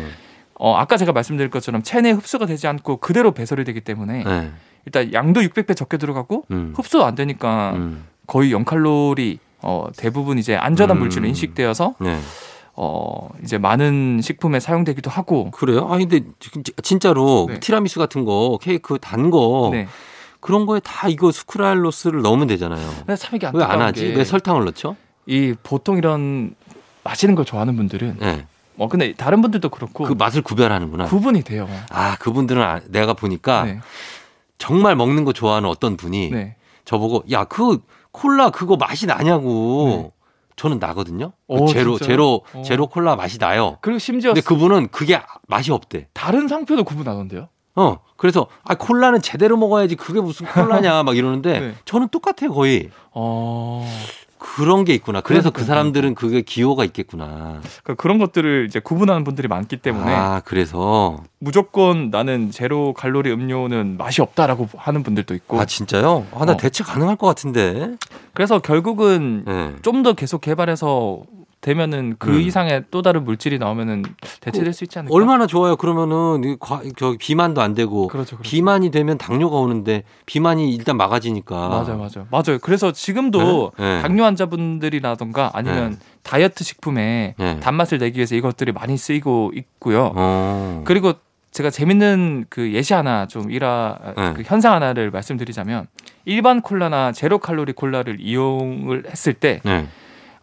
어, 0.58 0.74
아까 0.76 0.98
제가 0.98 1.12
말씀드린 1.12 1.50
것처럼 1.50 1.82
체내에 1.82 2.12
흡수가 2.12 2.44
되지 2.44 2.66
않고 2.66 2.98
그대로 2.98 3.32
배설이 3.32 3.64
되기 3.64 3.80
때문에 3.80 4.24
네. 4.24 4.50
일단 4.84 5.12
양도 5.14 5.40
600배 5.40 5.74
적게 5.74 5.96
들어가고 5.96 6.44
음. 6.50 6.74
흡수가 6.76 7.06
안 7.06 7.14
되니까 7.14 7.72
음. 7.76 8.04
거의 8.26 8.52
0칼로리 8.52 9.38
어, 9.62 9.88
대부분 9.96 10.38
이제 10.38 10.56
안전한 10.56 10.98
음. 10.98 11.00
물질로 11.00 11.26
인식되어서 11.26 11.94
네. 12.00 12.18
어, 12.76 13.30
이제 13.42 13.56
많은 13.58 14.20
식품에 14.22 14.60
사용되기도 14.60 15.10
하고 15.10 15.50
그래요? 15.50 15.88
아 15.90 15.96
근데 15.96 16.20
진- 16.40 16.62
진짜로 16.82 17.46
네. 17.48 17.58
티라미수 17.60 17.98
같은 17.98 18.24
거, 18.24 18.58
케이크 18.60 18.98
단 18.98 19.30
거, 19.30 19.70
네. 19.72 19.88
그런 20.40 20.66
거에 20.66 20.80
다 20.80 21.08
이거 21.08 21.32
스크랄로스를 21.32 22.20
넣으면 22.22 22.46
되잖아요. 22.48 22.86
근데 22.98 23.16
참 23.16 23.34
이게 23.34 23.50
왜 23.54 23.64
안 23.64 23.80
하지? 23.80 24.08
게왜 24.08 24.24
설탕을 24.24 24.64
넣죠? 24.66 24.94
이 25.26 25.54
보통 25.62 25.96
이런 25.96 26.54
마시는 27.02 27.34
걸 27.34 27.44
좋아하는 27.44 27.76
분들은 27.76 28.18
네. 28.20 28.46
어 28.78 28.88
근데 28.88 29.14
다른 29.14 29.40
분들도 29.40 29.70
그렇고 29.70 30.04
그 30.04 30.12
맛을 30.12 30.42
구별하는구나. 30.42 31.06
구분이 31.06 31.42
돼요. 31.42 31.66
아, 31.90 32.16
그분들은 32.18 32.62
아- 32.62 32.80
내가 32.90 33.14
보니까 33.14 33.64
네. 33.64 33.80
정말 34.58 34.94
먹는 34.96 35.24
거 35.24 35.32
좋아하는 35.32 35.68
어떤 35.68 35.96
분이 35.96 36.30
네. 36.30 36.56
저보고 36.84 37.24
야, 37.32 37.44
그 37.44 37.78
콜라 38.12 38.50
그거 38.50 38.76
맛이 38.76 39.06
나냐고. 39.06 40.12
네. 40.56 40.62
저는 40.62 40.78
나거든요. 40.78 41.32
그 41.46 41.54
오, 41.54 41.66
제로 41.66 41.92
진짜요? 41.98 42.06
제로 42.08 42.42
어. 42.54 42.62
제로 42.62 42.86
콜라 42.86 43.14
맛이 43.16 43.38
나요. 43.38 43.78
그리고 43.82 43.98
심지어 43.98 44.32
근데 44.32 44.40
그분은 44.40 44.88
그게 44.88 45.20
맛이 45.46 45.70
없대. 45.70 46.08
다른 46.14 46.48
상표도 46.48 46.84
구분하던데요. 46.84 47.48
어. 47.76 47.98
그래서 48.16 48.46
아 48.64 48.74
콜라는 48.74 49.20
제대로 49.20 49.56
먹어야지 49.58 49.96
그게 49.96 50.20
무슨 50.20 50.46
콜라냐 50.46 51.02
막 51.04 51.16
이러는데 51.16 51.60
네. 51.60 51.74
저는 51.84 52.08
똑같아요 52.08 52.52
거의 52.52 52.90
어. 53.12 53.86
그런 54.38 54.84
게 54.84 54.94
있구나. 54.94 55.20
그래서 55.20 55.50
그. 55.50 55.64
사람들은 55.64 56.14
그게 56.14 56.42
기호가 56.42 56.84
있겠구나. 56.84 57.60
그러니까 57.82 57.94
그런 57.96 58.18
것들을 58.18 58.66
이제 58.68 58.78
구분하는 58.78 59.24
분들이 59.24 59.48
많기 59.48 59.76
때문에 59.76 60.14
아 60.14 60.42
그래서 60.44 61.22
무조건 61.38 62.10
나는 62.10 62.50
제로 62.50 62.92
칼로리 62.92 63.30
음료는 63.32 63.96
맛이 63.98 64.22
없다라고 64.22 64.68
하는 64.76 65.02
분들도 65.02 65.34
있고 65.34 65.60
아 65.60 65.64
진짜요? 65.64 66.26
아나 66.34 66.52
어. 66.52 66.56
대체 66.56 66.84
가능할 66.84 67.16
것 67.16 67.26
같은데. 67.26 67.96
그래서 68.32 68.58
결국은 68.60 69.44
네. 69.46 69.72
좀더 69.82 70.12
계속 70.12 70.40
개발해서 70.40 71.22
되면은 71.70 72.14
그 72.20 72.30
음. 72.30 72.40
이상의 72.40 72.84
또 72.92 73.02
다른 73.02 73.24
물질이 73.24 73.58
나오면은 73.58 74.04
대체될 74.40 74.72
수 74.72 74.84
있지 74.84 75.00
않을까? 75.00 75.12
얼마나 75.12 75.48
좋아요. 75.48 75.74
그러면은 75.74 76.44
이 76.44 76.56
과- 76.60 76.80
저 76.96 77.16
비만도 77.18 77.60
안 77.60 77.74
되고 77.74 78.06
그렇죠, 78.06 78.36
그렇죠. 78.36 78.48
비만이 78.48 78.92
되면 78.92 79.18
당뇨가 79.18 79.56
오는데 79.56 80.04
비만이 80.26 80.72
일단 80.72 80.96
막아지니까. 80.96 81.68
맞아요, 81.68 81.96
맞아요, 81.98 82.28
맞아요. 82.30 82.58
그래서 82.62 82.92
지금도 82.92 83.72
네, 83.78 83.96
네. 83.96 84.02
당뇨 84.02 84.22
환자분들이라던가 84.22 85.50
아니면 85.54 85.90
네. 85.90 85.96
다이어트 86.22 86.62
식품에 86.62 87.34
네. 87.36 87.60
단맛을 87.60 87.98
내기 87.98 88.18
위해서 88.18 88.36
이것들이 88.36 88.70
많이 88.70 88.96
쓰이고 88.96 89.50
있고요. 89.56 90.12
어. 90.14 90.82
그리고 90.84 91.14
제가 91.50 91.70
재밌는 91.70 92.44
그 92.48 92.72
예시 92.74 92.94
하나 92.94 93.26
좀 93.26 93.50
일화 93.50 93.98
네. 94.16 94.34
그 94.36 94.42
현상 94.44 94.72
하나를 94.72 95.10
말씀드리자면 95.10 95.88
일반 96.26 96.60
콜라나 96.60 97.10
제로 97.10 97.38
칼로리 97.38 97.72
콜라를 97.72 98.18
이용을 98.20 99.04
했을 99.10 99.32
때 99.32 99.60
네. 99.64 99.88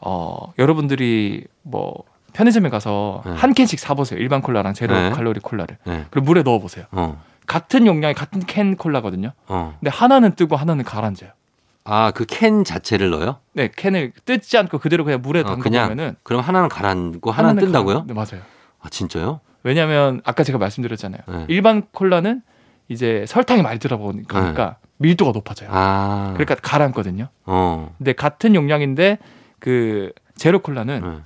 어, 0.06 0.54
여러분들이 0.60 1.46
뭐 1.62 2.04
편의점에 2.34 2.70
가서 2.70 3.22
네. 3.26 3.32
한 3.34 3.54
캔씩 3.54 3.80
사보세요. 3.80 4.20
일반 4.20 4.42
콜라랑 4.42 4.74
제로 4.74 4.96
네. 4.96 5.10
칼로리 5.12 5.40
콜라를. 5.40 5.78
네. 5.86 6.06
그리고 6.10 6.26
물에 6.26 6.44
넣어보세요. 6.44 6.86
어. 6.92 7.22
같은 7.46 7.86
용량의 7.86 8.16
같은 8.16 8.42
캔 8.46 8.76
콜라거든요. 8.76 9.32
어. 9.48 9.76
근데 9.80 9.90
하나는 9.92 10.32
뜨고 10.34 10.56
하나는 10.56 10.84
가라앉아요. 10.84 11.32
아, 11.86 12.12
그 12.12 12.26
캔 12.26 12.64
자체를 12.64 13.10
넣어요? 13.10 13.38
네, 13.52 13.70
캔을 13.76 14.14
뜯지 14.26 14.58
않고 14.58 14.80
그대로 14.80 15.04
그냥 15.04 15.22
물에 15.22 15.42
어, 15.42 15.44
담가 15.44 15.62
그냥 15.62 15.90
보면은 15.90 16.16
그럼 16.24 16.42
하나는 16.42 16.70
가라앉고 16.70 17.32
하나는 17.32 17.64
뜬다고요? 17.66 17.96
가라- 17.96 18.08
네, 18.08 18.14
맞아요. 18.14 18.42
아, 18.82 18.90
진짜요? 18.90 19.42
왜냐하면 19.64 20.22
아까 20.24 20.44
제가 20.44 20.58
말씀드렸잖아요. 20.58 21.22
네. 21.28 21.46
일반 21.50 21.84
콜라는 21.92 22.42
이제 22.90 23.26
설탕이 23.28 23.62
많이 23.62 23.80
들어보니까 23.80 24.78
밀도가 24.98 25.32
높아져요. 25.34 25.70
아. 25.72 26.32
그러니까 26.36 26.56
가라앉거든요. 26.56 27.28
어. 27.46 27.94
근데 27.98 28.14
같은 28.14 28.56
용량인데 28.56 29.20
그 29.64 30.12
제로 30.36 30.60
콜라는 30.60 31.02
네. 31.02 31.22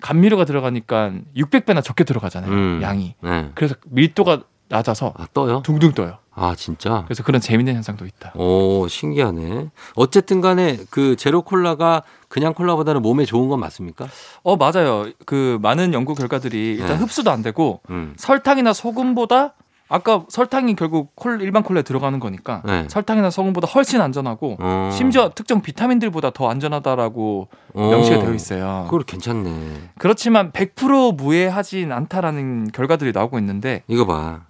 감미료가 0.00 0.44
들어가니까 0.44 1.12
600배나 1.36 1.82
적게 1.82 2.04
들어가잖아요. 2.04 2.50
음. 2.52 2.78
양이. 2.82 3.16
네. 3.20 3.50
그래서 3.56 3.74
밀도가 3.86 4.42
낮아서 4.68 5.12
아, 5.16 5.26
떠요? 5.34 5.62
둥둥 5.64 5.92
떠요. 5.92 6.18
아, 6.32 6.54
진짜? 6.54 7.02
그래서 7.06 7.24
그런 7.24 7.40
재밌는 7.40 7.74
현상도 7.74 8.06
있다. 8.06 8.32
오, 8.36 8.86
신기하네. 8.86 9.70
어쨌든 9.96 10.40
간에 10.40 10.78
그 10.88 11.16
제로 11.16 11.42
콜라가 11.42 12.04
그냥 12.28 12.54
콜라보다는 12.54 13.02
몸에 13.02 13.24
좋은 13.24 13.48
건 13.48 13.58
맞습니까? 13.58 14.06
어 14.44 14.54
맞아요. 14.56 15.10
그 15.26 15.58
많은 15.60 15.92
연구 15.92 16.14
결과들이 16.14 16.76
일단 16.78 16.90
네. 16.90 16.94
흡수도 16.94 17.32
안 17.32 17.42
되고 17.42 17.80
음. 17.90 18.14
설탕이나 18.16 18.72
소금보다 18.72 19.54
아까 19.90 20.24
설탕이 20.28 20.76
결국 20.76 21.14
콜 21.16 21.42
일반 21.42 21.64
콜라에 21.64 21.82
들어가는 21.82 22.20
거니까 22.20 22.62
네. 22.64 22.86
설탕이나 22.88 23.28
소금보다 23.28 23.66
훨씬 23.66 24.00
안전하고 24.00 24.56
어. 24.60 24.90
심지어 24.92 25.32
특정 25.34 25.60
비타민들보다 25.62 26.30
더 26.30 26.48
안전하다라고 26.48 27.48
어. 27.74 27.90
명시가 27.90 28.20
되어 28.20 28.32
있어요. 28.32 28.84
그걸 28.84 29.02
괜찮네. 29.02 29.90
그렇지만 29.98 30.52
100% 30.52 31.16
무해하진 31.16 31.90
않다라는 31.90 32.70
결과들이 32.72 33.10
나오고 33.12 33.40
있는데 33.40 33.82
이거 33.90 34.06
봐. 34.06 34.42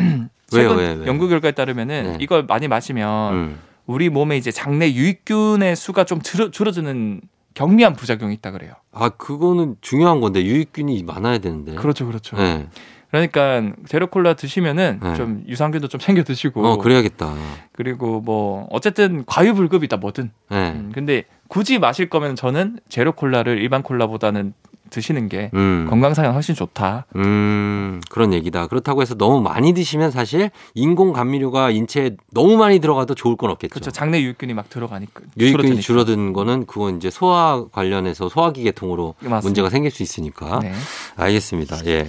왜요, 0.53 0.69
최근 0.69 0.77
왜, 0.77 0.93
왜? 0.93 1.07
연구 1.07 1.27
결과에 1.29 1.53
따르면은 1.53 2.03
네. 2.03 2.19
이걸 2.21 2.45
많이 2.45 2.69
마시면 2.69 3.33
음. 3.35 3.59
우리 3.87 4.11
몸에 4.11 4.37
이제 4.37 4.51
장내 4.51 4.93
유익균의 4.93 5.75
수가 5.75 6.05
좀 6.05 6.21
줄어, 6.21 6.51
줄어드는 6.51 7.23
경미한 7.55 7.95
부작용이 7.95 8.35
있다 8.35 8.51
그래요. 8.51 8.75
아, 8.93 9.09
그거는 9.09 9.77
중요한 9.81 10.21
건데 10.21 10.45
유익균이 10.45 11.03
많아야 11.05 11.39
되는데. 11.39 11.75
그렇죠, 11.77 12.07
그렇죠. 12.07 12.37
네. 12.37 12.69
그러니까 13.11 13.63
제로 13.89 14.07
콜라 14.07 14.35
드시면은 14.35 15.01
네. 15.03 15.15
좀 15.15 15.43
유산균도 15.49 15.89
좀 15.89 16.01
챙겨 16.01 16.23
드시고 16.23 16.65
어, 16.65 16.77
그래야겠다. 16.79 17.35
그리고 17.73 18.21
뭐 18.21 18.69
어쨌든 18.71 19.25
과유불급이다 19.27 19.97
뭐든. 19.97 20.31
네. 20.51 20.71
음, 20.71 20.93
근데 20.95 21.25
굳이 21.49 21.79
마실 21.79 22.09
거면 22.09 22.37
저는 22.37 22.79
제로 22.89 23.13
콜라를 23.13 23.59
일반 23.59 23.83
콜라보다는 23.83 24.55
드시는 24.91 25.29
게 25.29 25.51
음. 25.55 25.87
건강상에 25.89 26.29
훨씬 26.29 26.55
좋다. 26.57 27.07
음, 27.15 28.01
그런 28.11 28.33
얘기다. 28.33 28.67
그렇다고 28.67 29.03
해서 29.03 29.15
너무 29.15 29.41
많이 29.41 29.73
드시면 29.73 30.11
사실 30.11 30.51
인공 30.75 31.13
감미료가 31.13 31.71
인체에 31.71 32.17
너무 32.33 32.57
많이 32.57 32.81
들어가도 32.81 33.15
좋을 33.15 33.37
건 33.37 33.51
없겠죠. 33.51 33.73
그렇죠. 33.73 33.91
장내 33.93 34.21
유익균이 34.21 34.53
막 34.53 34.69
들어가니까. 34.69 35.23
유익균이 35.39 35.81
줄어드니까. 35.81 35.81
줄어든 35.83 36.33
거는 36.33 36.67
그건 36.67 36.97
이제 36.97 37.09
소화 37.09 37.67
관련해서 37.71 38.29
소화기 38.29 38.65
계통으로. 38.65 39.15
문제가 39.43 39.71
생길 39.71 39.93
수 39.93 40.03
있으니까. 40.03 40.59
네. 40.61 40.73
알겠습니다. 41.17 41.87
예. 41.87 42.09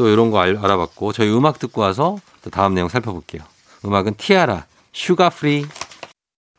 또 0.00 0.08
이런 0.08 0.30
거 0.30 0.40
알, 0.40 0.56
알아봤고 0.56 1.12
저희 1.12 1.30
음악 1.30 1.58
듣고 1.58 1.82
와서 1.82 2.16
또 2.40 2.48
다음 2.48 2.72
내용 2.72 2.88
살펴볼게요. 2.88 3.42
음악은 3.84 4.14
티아라, 4.16 4.64
Sugar 4.94 5.28
Free. 5.28 5.66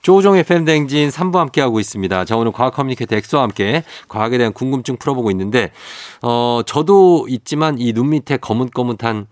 조우종의 0.04 0.44
팬댕진 0.44 1.10
3부 1.10 1.38
함께하고 1.38 1.80
있습니다. 1.80 2.26
자, 2.26 2.38
오늘 2.38 2.52
과학 2.52 2.76
커뮤니케이터 2.76 3.16
엑소와 3.16 3.42
함께 3.42 3.84
과학에 4.08 4.38
대한 4.38 4.54
궁금증 4.54 4.98
풀어보고 4.98 5.32
있는데, 5.32 5.72
어, 6.22 6.62
저도 6.68 7.26
있지만 7.30 7.80
이 7.80 7.94
눈 7.94 8.12
밑에 8.12 8.38
거뭇거뭇한 8.38 9.26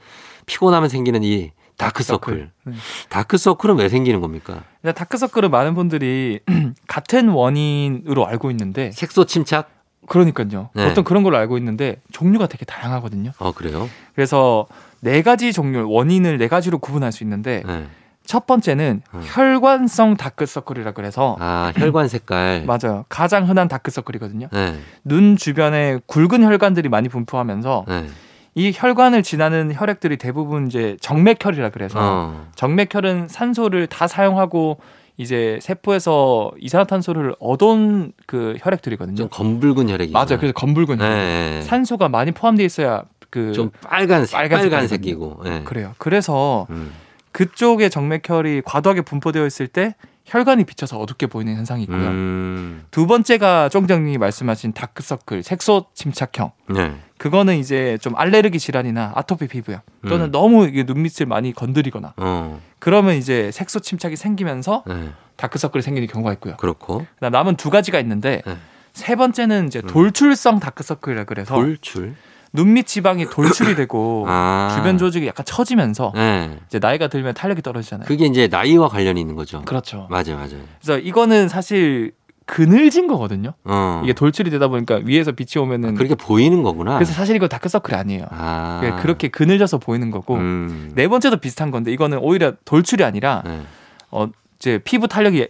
피곤하면 0.47 0.89
생기는 0.89 1.23
이 1.23 1.51
다크서클. 1.77 2.51
네. 2.65 2.73
다크 3.09 3.37
서클은 3.37 3.77
왜 3.77 3.89
생기는 3.89 4.21
겁니까? 4.21 4.63
일단 4.83 4.95
다크서클은 4.95 5.51
많은 5.51 5.75
분들이 5.75 6.39
같은 6.87 7.29
원인으로 7.29 8.25
알고 8.25 8.49
있는데 8.51 8.91
색소 8.91 9.25
침착? 9.25 9.69
그러니까요. 10.09 10.69
네. 10.73 10.87
보통 10.87 11.03
그런 11.03 11.23
걸로 11.23 11.37
알고 11.37 11.57
있는데 11.57 11.97
종류가 12.11 12.47
되게 12.47 12.65
다양하거든요. 12.65 13.31
어, 13.39 13.51
그래요? 13.53 13.89
그래서 14.15 14.67
네 14.99 15.21
가지 15.21 15.53
종류 15.53 15.89
원인을 15.89 16.37
네 16.37 16.47
가지로 16.49 16.79
구분할 16.79 17.11
수 17.13 17.23
있는데 17.23 17.63
네. 17.65 17.85
첫 18.25 18.45
번째는 18.45 19.01
음. 19.13 19.21
혈관성 19.23 20.17
다크서클이라 20.17 20.91
그래서 20.91 21.37
아, 21.39 21.71
혈관 21.75 22.07
색깔. 22.09 22.65
맞아요. 22.67 23.05
가장 23.09 23.47
흔한 23.47 23.67
다크서클이거든요. 23.67 24.49
네. 24.51 24.79
눈 25.03 25.37
주변에 25.37 25.99
굵은 26.05 26.43
혈관들이 26.43 26.89
많이 26.89 27.07
분포하면서 27.07 27.85
네. 27.87 28.07
이 28.55 28.71
혈관을 28.75 29.23
지나는 29.23 29.73
혈액들이 29.73 30.17
대부분 30.17 30.67
이제 30.67 30.97
정맥혈이라 31.01 31.69
그래서 31.69 31.99
어. 31.99 32.47
정맥혈은 32.55 33.27
산소를 33.29 33.87
다 33.87 34.07
사용하고 34.07 34.79
이제 35.19 35.59
세포에서 35.61 36.51
이산화탄소를 36.59 37.35
얻은 37.41 38.13
그 38.25 38.55
혈액들이거든요. 38.61 39.15
좀 39.17 39.27
검붉은 39.29 39.89
혈액이. 39.89 40.13
맞아요. 40.13 40.37
그래서 40.37 40.53
검붉은 40.53 40.97
혈액. 41.01 41.09
네. 41.13 41.61
산소가 41.61 42.07
많이 42.07 42.31
포함되어 42.31 42.65
있어야 42.65 43.03
그 43.29 43.51
좀 43.53 43.69
빨간색, 43.81 44.31
빨간 44.35 44.61
빨간색이고. 44.61 45.41
네. 45.43 45.63
그래요. 45.65 45.93
그래서 45.97 46.67
음. 46.69 46.91
그쪽에 47.33 47.89
정맥혈이 47.89 48.61
과도하게 48.63 49.01
분포되어 49.01 49.45
있을 49.45 49.67
때 49.67 49.93
혈관이 50.23 50.63
비쳐서 50.63 50.97
어둡게 50.97 51.27
보이는 51.27 51.53
현상이 51.55 51.83
있고요. 51.83 51.97
음. 51.97 52.85
두 52.89 53.05
번째가 53.05 53.67
쫑정님이 53.69 54.17
말씀하신 54.17 54.71
다크서클, 54.73 55.43
색소 55.43 55.87
침착형. 55.95 56.51
네. 56.73 56.95
그거는 57.19 57.57
이제 57.57 57.97
좀 58.01 58.15
알레르기 58.15 58.59
질환이나 58.59 59.11
아토피 59.13 59.47
피부염 59.47 59.81
또는 60.07 60.27
음. 60.27 60.31
너무 60.31 60.65
이게 60.65 60.83
눈밑을 60.83 61.27
많이 61.27 61.53
건드리거나 61.53 62.13
어. 62.17 62.61
그러면 62.79 63.15
이제 63.17 63.51
색소 63.51 63.81
침착이 63.81 64.15
생기면서 64.15 64.83
네. 64.87 65.09
다크서클이 65.35 65.81
생기는 65.81 66.07
경우가 66.07 66.33
있고요. 66.33 66.55
그렇고. 66.57 67.05
그다음 67.15 67.31
남은 67.31 67.57
두 67.57 67.69
가지가 67.69 67.99
있는데 67.99 68.41
네. 68.45 68.57
세 68.93 69.15
번째는 69.15 69.67
이제 69.67 69.81
음. 69.83 69.87
돌출성 69.87 70.59
다크서클이라 70.59 71.25
그래서 71.25 71.53
돌출. 71.53 72.15
눈밑 72.53 72.87
지방이 72.87 73.25
돌출이 73.25 73.75
되고 73.75 74.25
아. 74.31 74.73
주변 74.75 74.97
조직이 74.97 75.27
약간 75.27 75.45
처지면서 75.45 76.13
네. 76.15 76.57
이제 76.67 76.79
나이가 76.79 77.07
들면 77.07 77.33
탄력이 77.33 77.61
떨어지잖아요. 77.61 78.07
그게 78.07 78.25
이제 78.25 78.47
나이와 78.47 78.87
관련이 78.87 79.19
있는 79.19 79.35
거죠. 79.35 79.61
그렇죠. 79.65 80.07
맞아요, 80.09 80.35
맞아요. 80.35 80.61
그래서 80.81 80.97
이거는 80.97 81.49
사실 81.49 82.13
그늘진 82.49 83.05
거거든요. 83.05 83.53
어. 83.63 84.01
이게 84.03 84.13
돌출이 84.13 84.49
되다 84.49 84.69
보니까 84.69 85.01
위에서 85.03 85.33
빛이 85.33 85.63
오면은 85.63 85.93
그렇게 85.93 86.15
보이는 86.15 86.63
거구나. 86.63 86.95
그래서 86.95 87.13
사실 87.13 87.35
이거 87.35 87.47
다크서클이 87.47 87.95
아니에요. 87.95 88.25
아. 88.31 88.79
그게 88.81 89.01
그렇게 89.01 89.27
그늘져서 89.27 89.77
보이는 89.77 90.09
거고 90.09 90.35
음. 90.35 90.91
네 90.95 91.07
번째도 91.07 91.37
비슷한 91.37 91.69
건데 91.69 91.91
이거는 91.91 92.17
오히려 92.17 92.53
돌출이 92.65 93.03
아니라 93.03 93.43
네. 93.45 93.61
어 94.09 94.29
이제 94.57 94.79
피부 94.83 95.07
탄력이 95.07 95.47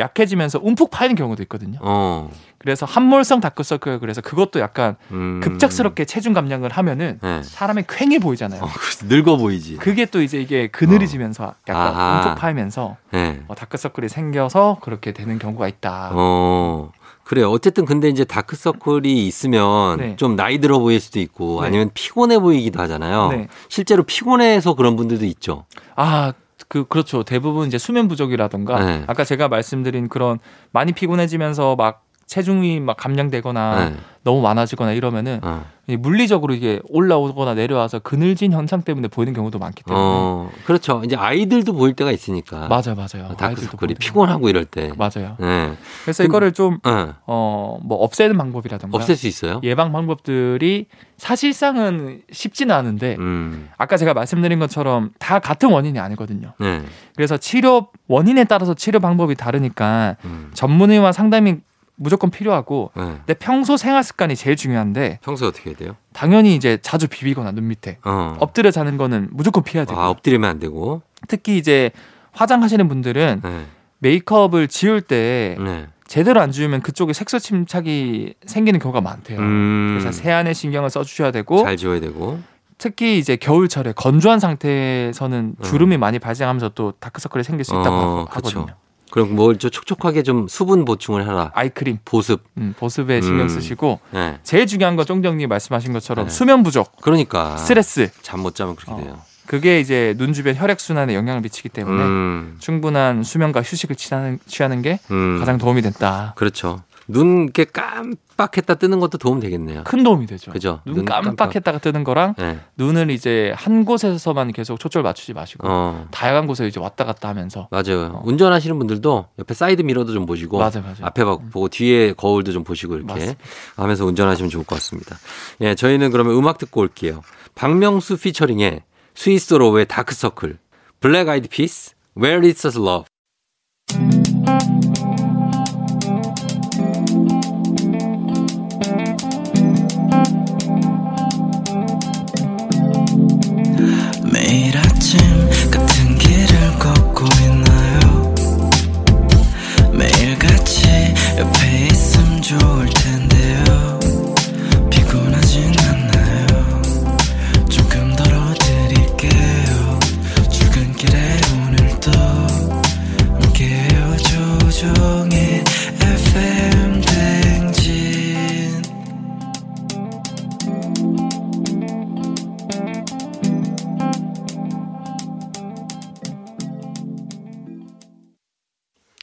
약해지면서 0.00 0.60
움푹 0.62 0.90
파이는 0.90 1.14
경우도 1.14 1.42
있거든요. 1.44 1.78
어. 1.80 2.30
그래서 2.58 2.84
함몰성 2.84 3.40
다크서클 3.40 4.00
그래서 4.00 4.20
그것도 4.20 4.60
약간 4.60 4.96
음. 5.12 5.40
급작스럽게 5.42 6.04
체중 6.04 6.32
감량을 6.32 6.70
하면은 6.70 7.18
네. 7.22 7.42
사람이 7.42 7.84
퀭해 7.84 8.18
보이잖아요. 8.18 8.62
어, 8.62 8.68
늙어 9.04 9.36
보이지. 9.36 9.76
그게 9.76 10.04
또 10.04 10.20
이제 10.20 10.40
이게 10.40 10.66
그늘이 10.66 11.08
지면서 11.08 11.54
약간 11.68 11.94
아하. 11.94 12.16
움푹 12.18 12.34
파이면서 12.40 12.96
네. 13.12 13.40
어, 13.48 13.54
다크서클이 13.54 14.08
생겨서 14.08 14.78
그렇게 14.82 15.12
되는 15.12 15.38
경우가 15.38 15.68
있다. 15.68 16.10
어. 16.14 16.92
그래요. 17.24 17.48
어쨌든 17.50 17.84
근데 17.84 18.08
이제 18.08 18.24
다크서클이 18.24 19.26
있으면 19.28 19.98
네. 19.98 20.16
좀 20.16 20.34
나이 20.34 20.58
들어 20.58 20.80
보일 20.80 20.98
수도 20.98 21.20
있고 21.20 21.60
네. 21.60 21.68
아니면 21.68 21.90
피곤해 21.94 22.40
보이기도 22.40 22.80
하잖아요. 22.82 23.28
네. 23.28 23.48
실제로 23.68 24.02
피곤해서 24.02 24.74
그런 24.74 24.96
분들도 24.96 25.24
있죠. 25.26 25.64
아, 25.94 26.32
그 26.70 26.84
그렇죠. 26.84 27.24
대부분 27.24 27.66
이제 27.66 27.78
수면 27.78 28.06
부족이라던가 28.06 28.84
네. 28.84 29.04
아까 29.08 29.24
제가 29.24 29.48
말씀드린 29.48 30.08
그런 30.08 30.38
많이 30.70 30.92
피곤해지면서 30.92 31.74
막 31.74 32.04
체중이 32.34 32.78
막 32.78 32.96
감량되거나 32.96 33.84
네. 33.90 33.96
너무 34.22 34.40
많아지거나 34.40 34.92
이러면은 34.92 35.40
어. 35.42 35.64
이 35.88 35.96
물리적으로 35.96 36.54
이게 36.54 36.78
올라오거나 36.88 37.54
내려와서 37.54 37.98
그늘진 37.98 38.52
현상 38.52 38.82
때문에 38.82 39.08
보이는 39.08 39.32
경우도 39.32 39.58
많기 39.58 39.82
때문에 39.82 40.04
어, 40.06 40.50
그렇죠. 40.64 41.02
이제 41.04 41.16
아이들도 41.16 41.72
보일 41.72 41.94
때가 41.94 42.12
있으니까. 42.12 42.68
맞아요, 42.68 42.94
맞아요. 42.94 43.34
다크서클이 43.36 43.94
피곤하고 43.94 44.48
이럴 44.48 44.64
때. 44.64 44.92
맞아요. 44.96 45.36
네. 45.40 45.72
그래서 46.04 46.22
근- 46.22 46.26
이거를 46.30 46.52
좀 46.52 46.78
어. 46.84 47.14
어, 47.26 47.80
뭐 47.82 47.98
없애는 47.98 48.38
방법이라던가 48.38 48.96
없앨 48.96 49.16
수 49.16 49.26
있어요? 49.26 49.60
예방 49.64 49.90
방법들이 49.90 50.86
사실상은 51.16 52.22
쉽지는 52.30 52.72
않은데 52.74 53.16
음. 53.18 53.68
아까 53.76 53.96
제가 53.96 54.14
말씀드린 54.14 54.60
것처럼 54.60 55.10
다 55.18 55.40
같은 55.40 55.70
원인이 55.70 55.98
아니거든요. 55.98 56.52
네. 56.60 56.82
그래서 57.16 57.36
치료 57.38 57.88
원인에 58.06 58.44
따라서 58.44 58.74
치료 58.74 59.00
방법이 59.00 59.34
다르니까 59.34 60.14
음. 60.24 60.50
전문의와 60.54 61.10
상담이 61.10 61.56
무조건 62.02 62.30
필요하고 62.30 62.90
네. 62.96 63.02
근데 63.02 63.34
평소 63.34 63.76
생활 63.76 64.02
습관이 64.02 64.34
제일 64.34 64.56
중요한데 64.56 65.18
평소에 65.22 65.46
어떻게 65.48 65.68
해야 65.70 65.76
돼요? 65.76 65.96
당연히 66.14 66.54
이제 66.56 66.78
자주 66.80 67.06
비비거나 67.08 67.52
눈 67.52 67.68
밑에 67.68 67.98
어. 68.04 68.36
엎드려 68.40 68.70
자는 68.70 68.96
거는 68.96 69.28
무조건 69.32 69.62
피해야 69.62 69.84
돼요. 69.84 69.98
아, 69.98 70.08
엎드리면 70.08 70.48
안 70.48 70.58
되고. 70.58 71.02
특히 71.28 71.58
이제 71.58 71.90
화장하시는 72.32 72.88
분들은 72.88 73.42
네. 73.44 73.66
메이크업을 73.98 74.68
지울 74.68 75.02
때 75.02 75.56
네. 75.62 75.88
제대로 76.06 76.40
안 76.40 76.52
지우면 76.52 76.80
그쪽에 76.80 77.12
색소 77.12 77.38
침착이 77.38 78.32
생기는 78.46 78.80
경우가 78.80 79.02
많대요. 79.02 79.38
음. 79.38 79.98
그래서 80.00 80.10
세안의 80.22 80.54
신경을 80.54 80.88
써주셔야 80.88 81.32
되고 81.32 81.62
잘 81.62 81.76
지워야 81.76 82.00
되고. 82.00 82.40
특히 82.78 83.18
이제 83.18 83.36
겨울철에 83.36 83.92
건조한 83.94 84.40
상태에서는 84.40 85.56
어. 85.58 85.62
주름이 85.64 85.98
많이 85.98 86.18
발생하면서 86.18 86.70
또 86.70 86.92
다크서클이 86.92 87.44
생길 87.44 87.64
수 87.64 87.72
있다고 87.78 87.94
어, 87.94 88.24
하- 88.30 88.36
하거든요. 88.36 88.64
그쵸. 88.66 88.74
그럼 89.10 89.34
뭘 89.34 89.56
좀 89.58 89.70
촉촉하게 89.70 90.22
좀 90.22 90.46
수분 90.48 90.84
보충을 90.84 91.22
해라. 91.22 91.50
아이크림, 91.54 91.98
보습. 92.04 92.42
음, 92.58 92.74
보습에 92.78 93.20
신경 93.20 93.42
음. 93.42 93.48
쓰시고 93.48 94.00
네. 94.12 94.38
제일 94.42 94.66
중요한 94.66 94.96
건 94.96 95.04
쫑정님 95.06 95.48
말씀하신 95.48 95.92
것처럼 95.92 96.26
네. 96.26 96.30
수면 96.32 96.62
부족, 96.62 96.96
그러니까 97.02 97.56
스트레스 97.56 98.10
잠 98.22 98.40
못 98.40 98.54
자면 98.54 98.76
그렇게 98.76 98.92
어, 98.92 98.96
돼요. 99.04 99.18
그게 99.46 99.80
이제 99.80 100.14
눈 100.16 100.32
주변 100.32 100.54
혈액 100.54 100.78
순환에 100.80 101.14
영향을 101.14 101.40
미치기 101.42 101.68
때문에 101.70 102.02
음, 102.04 102.56
충분한 102.60 103.24
수면과 103.24 103.62
휴식을 103.62 103.96
취하는, 103.96 104.38
취하는 104.46 104.80
게 104.80 105.00
음. 105.10 105.38
가장 105.40 105.58
도움이 105.58 105.82
된다. 105.82 106.32
그렇죠. 106.36 106.82
눈 107.08 107.42
이렇게 107.44 107.64
깜빡했다 107.64 108.76
뜨는 108.76 109.00
것도 109.00 109.18
도움 109.18 109.38
되겠네요. 109.38 109.84
큰 109.84 110.02
도움이 110.02 110.24
되죠. 110.26 110.50
그죠? 110.50 110.80
눈 110.86 110.96
눈 110.96 111.04
깜빡했다가 111.04 111.78
뜨는 111.78 112.04
거랑 112.04 112.34
네. 112.38 112.58
눈을 112.76 113.10
이제 113.10 113.52
한 113.54 113.84
곳에서만 113.84 114.52
계속 114.52 114.80
초점을 114.80 115.02
맞추지 115.02 115.34
마시고 115.34 115.68
어. 115.68 116.06
다양한 116.10 116.46
곳에 116.46 116.66
이제 116.66 116.80
왔다 116.80 117.04
갔다 117.04 117.28
하면서 117.28 117.68
맞아요. 117.70 118.12
어. 118.14 118.22
운전하시는 118.24 118.78
분들도 118.78 119.26
옆에 119.38 119.52
사이드 119.54 119.82
미러도 119.82 120.12
좀 120.14 120.24
보시고 120.24 120.58
맞아 120.58 120.80
맞아. 120.80 121.04
앞에 121.06 121.22
봐- 121.24 121.36
보고 121.52 121.68
뒤에 121.68 122.14
거울도 122.14 122.52
좀 122.52 122.64
보시고 122.64 122.94
이렇게 122.96 123.12
맞습니다. 123.12 123.40
하면서 123.76 124.06
운전하시면 124.06 124.48
좋을 124.50 124.64
것 124.64 124.76
같습니다. 124.76 125.16
예, 125.60 125.74
저희는 125.74 126.10
그러면 126.10 126.34
음악 126.36 126.56
듣고 126.56 126.80
올게요. 126.80 127.20
박명수 127.54 128.16
피처링의 128.16 128.82
스윗소로우의 129.14 129.86
다크서클, 129.86 130.56
블랙 131.00 131.28
아이드 131.28 131.48
피스, 131.48 131.92
Where 132.16 132.46
Is 132.46 132.66
Love. 132.78 133.04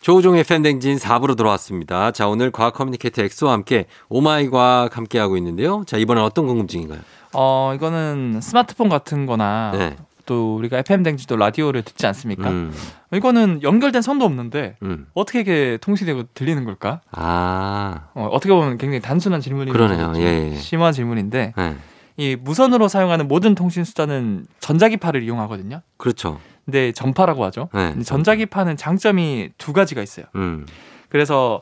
조우종의 0.08 0.46
팬댕진 0.46 0.96
4부로 0.96 1.36
돌아왔습니다. 1.36 2.12
자, 2.12 2.30
오늘 2.30 2.50
과학 2.50 2.76
커뮤니케이터 2.76 3.22
엑소와 3.24 3.52
함께 3.52 3.88
오마이 4.08 4.50
과학 4.50 4.96
함께하고 4.96 5.36
있는데요. 5.36 5.84
자, 5.86 5.98
이번엔 5.98 6.24
어떤 6.24 6.48
궁금증인가요? 6.48 7.02
어 7.34 7.74
이거는 7.76 8.40
스마트폰 8.42 8.88
같은 8.88 9.26
거나 9.26 9.74
네. 9.74 9.98
또 10.26 10.56
우리가 10.56 10.78
FM 10.78 11.04
댕진도 11.04 11.36
라디오를 11.36 11.82
듣지 11.82 12.08
않습니까? 12.08 12.50
음, 12.50 12.74
이거는 13.12 13.64
연결된 13.64 14.02
선도 14.02 14.24
없는데 14.24 14.78
음. 14.82 15.08
어떻게 15.14 15.42
이게 15.42 15.78
통신되고 15.82 16.24
들리는 16.34 16.64
걸까? 16.64 17.02
아, 17.12 18.06
어, 18.14 18.30
어떻게 18.32 18.54
보면 18.54 18.78
굉장히 18.78 19.02
단순한 19.02 19.42
질문이 19.42 19.74
그러네요. 19.74 20.14
예, 20.16 20.52
예. 20.54 20.56
심한 20.56 20.94
질문인데 20.94 21.54
네. 21.58 21.76
이 22.16 22.38
무선으로 22.38 22.88
사용하는 22.88 23.28
모든 23.28 23.56
통신 23.56 23.84
수단은 23.84 24.48
전자기파를 24.62 25.22
이용하거든요. 25.24 25.82
그렇죠. 25.98 26.40
근데 26.68 26.92
전파라고 26.92 27.46
하죠. 27.46 27.70
네. 27.74 27.98
전자기파는 28.04 28.76
장점이 28.76 29.52
두 29.58 29.72
가지가 29.72 30.04
있어요. 30.04 30.26
음, 30.36 30.66
그래서 31.08 31.62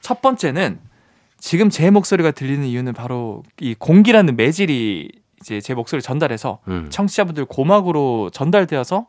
첫 0.00 0.22
번째는 0.22 0.78
지금 1.38 1.70
제 1.70 1.90
목소리가 1.90 2.30
들리는 2.30 2.64
이유는 2.64 2.92
바로 2.92 3.42
이 3.58 3.74
공기라는 3.76 4.36
매질이 4.36 5.10
이제 5.40 5.60
제 5.60 5.74
목소리를 5.74 6.02
전달해서 6.02 6.60
음. 6.68 6.86
청취자분들 6.88 7.46
고막으로 7.46 8.30
전달되어서 8.30 9.08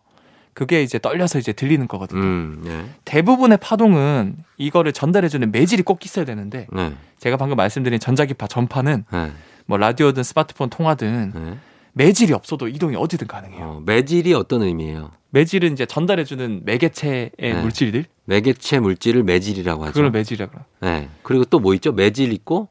그게 0.55 0.81
이제 0.81 0.97
떨려서 0.97 1.38
이제 1.38 1.53
들리는 1.53 1.88
거거든요. 1.88 2.21
음, 2.21 2.62
네. 2.65 2.86
대부분의 3.05 3.60
파동은 3.62 4.38
이거를 4.58 4.93
전달해주는 4.93 5.51
매질이 5.51 5.84
꼭 5.84 6.03
있어야 6.05 6.25
되는데 6.25 6.65
네. 6.73 6.93
제가 7.19 7.38
방금 7.38 7.55
말씀드린 7.55 7.99
전자기파 7.99 8.47
전파는 8.47 9.05
네. 9.12 9.31
뭐 9.67 9.77
라디오든 9.77 10.23
스마트폰 10.23 10.71
통화든 10.71 11.34
네. 11.36 11.58
매질이 11.93 12.34
없어도 12.34 12.67
이동이 12.67 12.95
어디든 12.95 13.27
가능해요. 13.27 13.63
어, 13.63 13.81
매질이 13.86 14.34
어떤 14.34 14.63
의미예요? 14.63 15.12
매질은 15.36 15.74
이제 15.74 15.86
전달해주는 15.86 16.62
매개체의 16.63 17.32
네. 17.38 17.54
물질들 17.62 18.06
매개체 18.24 18.80
물질을 18.80 19.24
매질이라고 19.24 19.84
하죠. 19.84 19.93
그걸 19.93 20.10
매질이라고. 20.12 20.58
네. 20.80 21.10
그리고 21.24 21.43
또 21.43 21.60
뭐 21.60 21.74
있죠? 21.74 21.91
매질 21.91 22.32
있고 22.32 22.69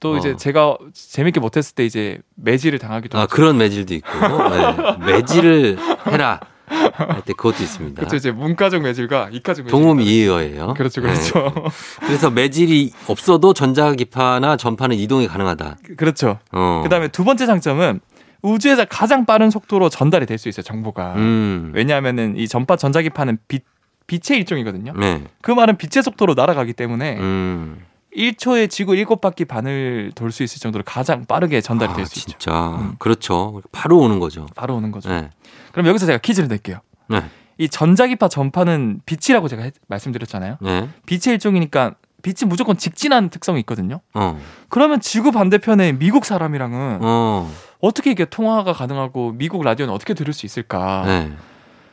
또 0.00 0.12
어. 0.12 0.18
이제 0.18 0.36
제가 0.36 0.76
재밌게 0.92 1.40
못했을 1.40 1.74
때 1.74 1.84
이제 1.86 2.18
매질을 2.34 2.78
당하기도 2.78 3.16
아 3.16 3.22
하죠. 3.22 3.34
그런 3.34 3.56
매질도 3.56 3.94
있고 3.94 4.08
네. 4.18 4.96
매질을 5.12 5.78
해라 6.10 6.40
할 6.66 7.22
때 7.24 7.32
그것도 7.32 7.62
있습니다. 7.62 7.96
그렇죠. 8.00 8.16
이제 8.16 8.30
문과적 8.32 8.82
매질과 8.82 9.30
이과적 9.32 9.64
매질. 9.64 9.70
동음 9.70 10.00
이의어예요. 10.02 10.74
그렇죠, 10.74 11.00
네. 11.00 11.08
그렇죠. 11.08 11.54
그래서 12.00 12.30
매질이 12.30 12.92
없어도 13.06 13.54
전자기파나 13.54 14.56
전파는 14.58 14.96
이동이 14.96 15.26
가능하다. 15.26 15.78
그렇죠. 15.96 16.38
어. 16.52 16.80
그다음에 16.84 17.08
두 17.08 17.24
번째 17.24 17.46
장점은 17.46 18.00
우주에서 18.44 18.84
가장 18.84 19.24
빠른 19.24 19.50
속도로 19.50 19.88
전달이 19.88 20.26
될 20.26 20.38
수 20.38 20.48
있어요. 20.48 20.62
정보가. 20.62 21.14
음. 21.16 21.72
왜냐하면은 21.74 22.36
이 22.36 22.46
전파 22.46 22.76
전자기파는 22.76 23.38
빛 23.48 23.64
빛의 24.06 24.38
일종이거든요. 24.40 24.92
네. 24.98 25.24
그 25.40 25.50
말은 25.50 25.78
빛의 25.78 26.02
속도로 26.02 26.34
날아가기 26.34 26.74
때문에 26.74 27.16
음. 27.18 27.80
1초에 28.14 28.68
지구 28.68 28.92
7바퀴 28.92 29.48
반을 29.48 30.12
돌 30.14 30.30
수 30.30 30.42
있을 30.42 30.60
정도로 30.60 30.84
가장 30.84 31.24
빠르게 31.24 31.60
전달이 31.62 31.92
아, 31.92 31.96
될수 31.96 32.18
있죠. 32.20 32.38
진짜 32.38 32.76
음. 32.76 32.94
그렇죠. 32.98 33.62
바로 33.72 33.98
오는 33.98 34.20
거죠. 34.20 34.46
바로 34.54 34.76
오는 34.76 34.90
거죠. 34.92 35.08
네. 35.08 35.30
그럼 35.72 35.86
여기서 35.86 36.04
제가 36.06 36.18
퀴즈를 36.18 36.48
낼게요. 36.48 36.80
네. 37.08 37.22
이 37.56 37.68
전자기파 37.68 38.28
전파는 38.28 39.00
빛이라고 39.06 39.48
제가 39.48 39.62
했- 39.62 39.74
말씀드렸잖아요. 39.88 40.58
네. 40.60 40.88
빛의 41.06 41.32
일종이니까 41.34 41.94
빛이 42.24 42.48
무조건 42.48 42.76
직진하는 42.78 43.28
특성이 43.28 43.60
있거든요. 43.60 44.00
어. 44.14 44.40
그러면 44.70 44.98
지구 45.00 45.30
반대편에 45.30 45.92
미국 45.92 46.24
사람이랑은 46.24 46.98
어. 47.02 47.50
어떻게 47.80 48.10
이게 48.10 48.24
통화가 48.24 48.72
가능하고 48.72 49.32
미국 49.32 49.62
라디오는 49.62 49.92
어떻게 49.92 50.14
들을 50.14 50.32
수 50.32 50.46
있을까? 50.46 51.02
네. 51.04 51.32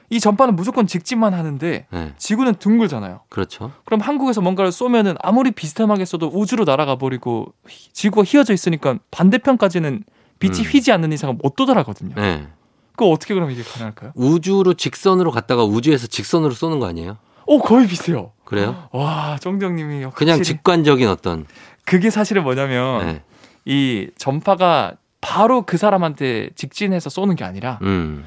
이 0.09 0.19
전파는 0.21 0.55
무조건 0.55 0.87
직진만 0.87 1.33
하는데 1.33 1.85
네. 1.89 2.13
지구는 2.17 2.55
둥글잖아요. 2.55 3.21
그렇죠. 3.29 3.71
그럼 3.85 3.99
한국에서 3.99 4.39
뭔가를 4.41 4.71
쏘면은 4.71 5.15
아무리 5.21 5.51
비슷하게 5.51 6.05
써도 6.05 6.31
우주로 6.33 6.63
날아가 6.63 6.95
버리고 6.95 7.53
휘- 7.67 7.91
지구가 7.93 8.23
휘어져 8.23 8.53
있으니까 8.53 8.97
반대편까지는 9.11 10.03
빛이 10.39 10.59
음. 10.59 10.63
휘지 10.63 10.91
않는 10.93 11.11
이상은 11.11 11.39
못 11.43 11.55
도달하거든요. 11.57 12.15
네. 12.15 12.47
그거 12.93 13.09
어떻게 13.09 13.33
그럼 13.33 13.51
이게 13.51 13.63
가능할까요? 13.63 14.11
우주로 14.15 14.73
직선으로 14.75 15.31
갔다가 15.31 15.63
우주에서 15.65 16.07
직선으로 16.07 16.53
쏘는 16.53 16.79
거 16.79 16.87
아니에요? 16.87 17.17
오 17.47 17.59
거의 17.59 17.87
비슷해요. 17.87 18.31
그래요? 18.51 18.89
와 18.91 19.37
정정님이 19.39 20.07
그냥 20.13 20.43
직관적인 20.43 21.07
어떤 21.07 21.45
그게 21.85 22.09
사실은 22.09 22.43
뭐냐면 22.43 23.05
네. 23.05 23.21
이 23.63 24.09
전파가 24.17 24.95
바로 25.21 25.61
그 25.61 25.77
사람한테 25.77 26.49
직진해서 26.55 27.09
쏘는 27.09 27.37
게 27.37 27.45
아니라 27.45 27.79
음. 27.83 28.25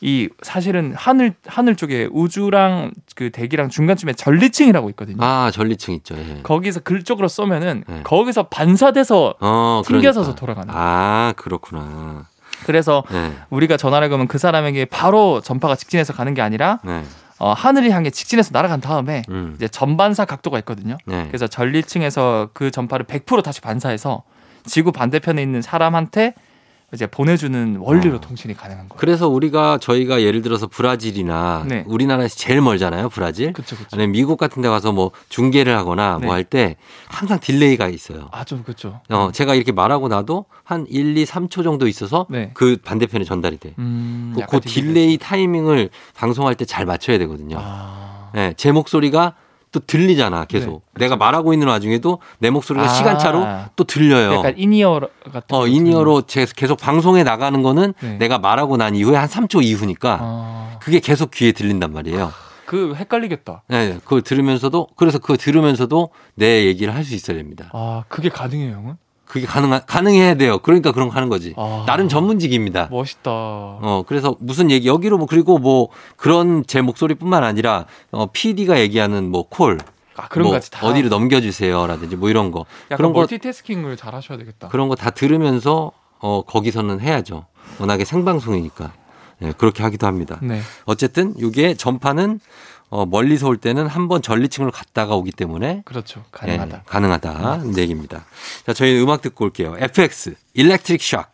이 0.00 0.28
사실은 0.42 0.94
하늘 0.94 1.34
하늘 1.44 1.74
쪽에 1.74 2.08
우주랑 2.12 2.92
그 3.16 3.30
대기랑 3.30 3.68
중간쯤에 3.68 4.12
전리층이라고 4.12 4.90
있거든요. 4.90 5.16
아, 5.20 5.50
전리층 5.50 5.94
있죠. 5.94 6.14
예. 6.16 6.40
거기서 6.44 6.80
그쪽으로 6.80 7.26
쏘면은 7.26 7.82
네. 7.88 8.02
거기서 8.04 8.44
반사돼서 8.44 9.34
어, 9.40 9.82
튕겨져서 9.84 10.34
그러니까. 10.34 10.40
돌아가는. 10.40 10.72
아, 10.76 11.32
그렇구나. 11.36 12.26
그래서 12.64 13.02
네. 13.10 13.32
우리가 13.50 13.76
전화를 13.76 14.08
걸면 14.08 14.28
그 14.28 14.38
사람에게 14.38 14.84
바로 14.84 15.40
전파가 15.40 15.74
직진해서 15.74 16.12
가는 16.12 16.32
게 16.34 16.42
아니라 16.42 16.78
네. 16.84 17.02
어, 17.38 17.52
하늘을 17.52 17.90
향해 17.90 18.10
직진해서 18.10 18.50
날아간 18.52 18.80
다음에 18.80 19.22
음. 19.28 19.54
이제 19.56 19.68
전반사 19.68 20.24
각도가 20.24 20.58
있거든요. 20.60 20.96
네. 21.06 21.26
그래서 21.28 21.46
전리층에서 21.46 22.50
그 22.52 22.70
전파를 22.70 23.06
100% 23.06 23.42
다시 23.42 23.60
반사해서 23.60 24.22
지구 24.64 24.92
반대편에 24.92 25.42
있는 25.42 25.62
사람한테 25.62 26.34
이제 26.94 27.06
보내주는 27.06 27.76
원리로 27.80 28.16
어. 28.16 28.20
통신이 28.20 28.54
가능한 28.54 28.88
거예요. 28.88 28.98
그래서 28.98 29.28
우리가 29.28 29.78
저희가 29.78 30.22
예를 30.22 30.42
들어서 30.42 30.66
브라질이나 30.66 31.64
네. 31.68 31.84
우리나라에서 31.86 32.36
제일 32.36 32.60
멀잖아요, 32.60 33.08
브라질. 33.10 33.52
그렇죠, 33.52 33.76
그렇죠. 33.76 33.90
아니면 33.94 34.12
미국 34.12 34.36
같은 34.38 34.62
데 34.62 34.68
가서 34.68 34.92
뭐 34.92 35.10
중계를 35.28 35.76
하거나 35.76 36.18
네. 36.20 36.26
뭐할 36.26 36.44
때 36.44 36.76
항상 37.08 37.38
딜레이가 37.40 37.88
있어요. 37.88 38.28
아, 38.32 38.44
좀 38.44 38.62
그렇죠. 38.62 39.00
어, 39.10 39.30
제가 39.32 39.54
이렇게 39.54 39.72
말하고 39.72 40.08
나도 40.08 40.46
한 40.62 40.86
1, 40.88 41.16
2, 41.18 41.24
3초 41.24 41.62
정도 41.64 41.86
있어서 41.88 42.26
네. 42.30 42.50
그 42.54 42.78
반대편에 42.82 43.24
전달이 43.24 43.58
돼. 43.58 43.74
음, 43.78 44.34
그, 44.36 44.46
그 44.46 44.60
딜레이 44.60 45.18
타이밍을 45.18 45.90
방송할 46.14 46.54
때 46.54 46.64
잘 46.64 46.86
맞춰야 46.86 47.18
되거든요. 47.18 47.56
아, 47.60 48.30
네, 48.34 48.54
제 48.56 48.72
목소리가 48.72 49.34
또 49.74 49.80
들리잖아, 49.80 50.44
계속. 50.44 50.84
내가 50.94 51.16
말하고 51.16 51.52
있는 51.52 51.66
와중에도 51.66 52.20
내 52.38 52.48
목소리가 52.50 52.86
네, 52.86 52.90
아. 52.90 52.94
시간차로 52.94 53.46
또 53.74 53.82
들려요. 53.82 54.34
약간 54.34 54.54
in-ear 54.56 55.00
같은 55.32 55.56
어, 55.56 55.60
거 55.60 55.66
in-ear로 55.66 56.22
제- 56.22 56.46
계속 56.54 56.78
방송에 56.78 57.24
나가는 57.24 57.60
거는 57.60 57.92
네. 58.00 58.16
내가 58.18 58.38
말하고 58.38 58.76
난 58.76 58.94
이후에 58.94 59.16
한 59.16 59.28
3초 59.28 59.64
이후니까 59.64 60.18
아, 60.20 60.78
그게 60.80 61.00
계속 61.00 61.32
귀에 61.32 61.50
들린단 61.50 61.92
말이에요. 61.92 62.32
그 62.66 62.94
헷갈리겠다. 62.94 63.64
네, 63.68 63.98
그걸 64.04 64.22
들으면서도 64.22 64.86
그래서 64.96 65.18
그거 65.18 65.36
들으면서도 65.36 66.10
내 66.36 66.66
얘기를 66.66 66.94
할 66.94 67.02
수 67.04 67.14
있어야 67.14 67.36
됩니다. 67.36 67.68
아, 67.72 68.04
그게 68.08 68.28
가능해요, 68.28 68.74
형은? 68.76 68.96
그게 69.34 69.46
가능 69.46 69.80
가능해야 69.84 70.36
돼요. 70.36 70.60
그러니까 70.60 70.92
그런 70.92 71.08
거 71.08 71.16
하는 71.16 71.28
거지. 71.28 71.54
아. 71.56 71.82
나름 71.88 72.08
전문직입니다. 72.08 72.86
멋있다. 72.88 73.32
어, 73.32 74.04
그래서 74.06 74.36
무슨 74.38 74.70
얘기, 74.70 74.86
여기로 74.86 75.18
뭐, 75.18 75.26
그리고 75.26 75.58
뭐, 75.58 75.88
그런 76.16 76.64
제 76.68 76.80
목소리뿐만 76.80 77.42
아니라, 77.42 77.86
어, 78.12 78.26
PD가 78.26 78.78
얘기하는 78.78 79.28
뭐, 79.32 79.48
콜. 79.48 79.78
아, 80.14 80.28
그런 80.28 80.44
뭐거 80.44 80.58
같이 80.58 80.70
다. 80.70 80.86
어디로 80.86 81.08
넘겨주세요. 81.08 81.84
라든지 81.88 82.14
뭐 82.14 82.30
이런 82.30 82.52
거. 82.52 82.64
그런 82.96 83.12
거, 83.12 83.18
멀티태스킹을 83.22 83.96
잘 83.96 84.14
하셔야 84.14 84.38
되겠다. 84.38 84.68
그런 84.68 84.88
거 84.88 84.94
다 84.94 85.10
들으면서, 85.10 85.90
어, 86.20 86.42
거기서는 86.42 87.00
해야죠. 87.00 87.46
워낙에 87.80 88.04
생방송이니까. 88.04 88.92
예, 89.42 89.52
그렇게 89.56 89.82
하기도 89.82 90.06
합니다. 90.06 90.38
네. 90.42 90.60
어쨌든, 90.84 91.34
이게 91.38 91.74
전파는, 91.74 92.40
어, 92.90 93.06
멀리서 93.06 93.48
올 93.48 93.56
때는 93.56 93.86
한 93.86 94.08
번 94.08 94.22
전리층을 94.22 94.70
갔다가 94.70 95.14
오기 95.16 95.32
때문에, 95.32 95.82
그렇죠. 95.84 96.24
가능하다. 96.30 96.76
예, 96.76 96.80
가능하다. 96.86 97.56
는 97.58 97.76
얘기입니다. 97.78 98.24
자, 98.66 98.72
저희 98.72 99.00
음악 99.00 99.22
듣고 99.22 99.44
올게요. 99.46 99.76
FX, 99.78 100.34
일렉트릭 100.54 101.00
샥. 101.00 101.26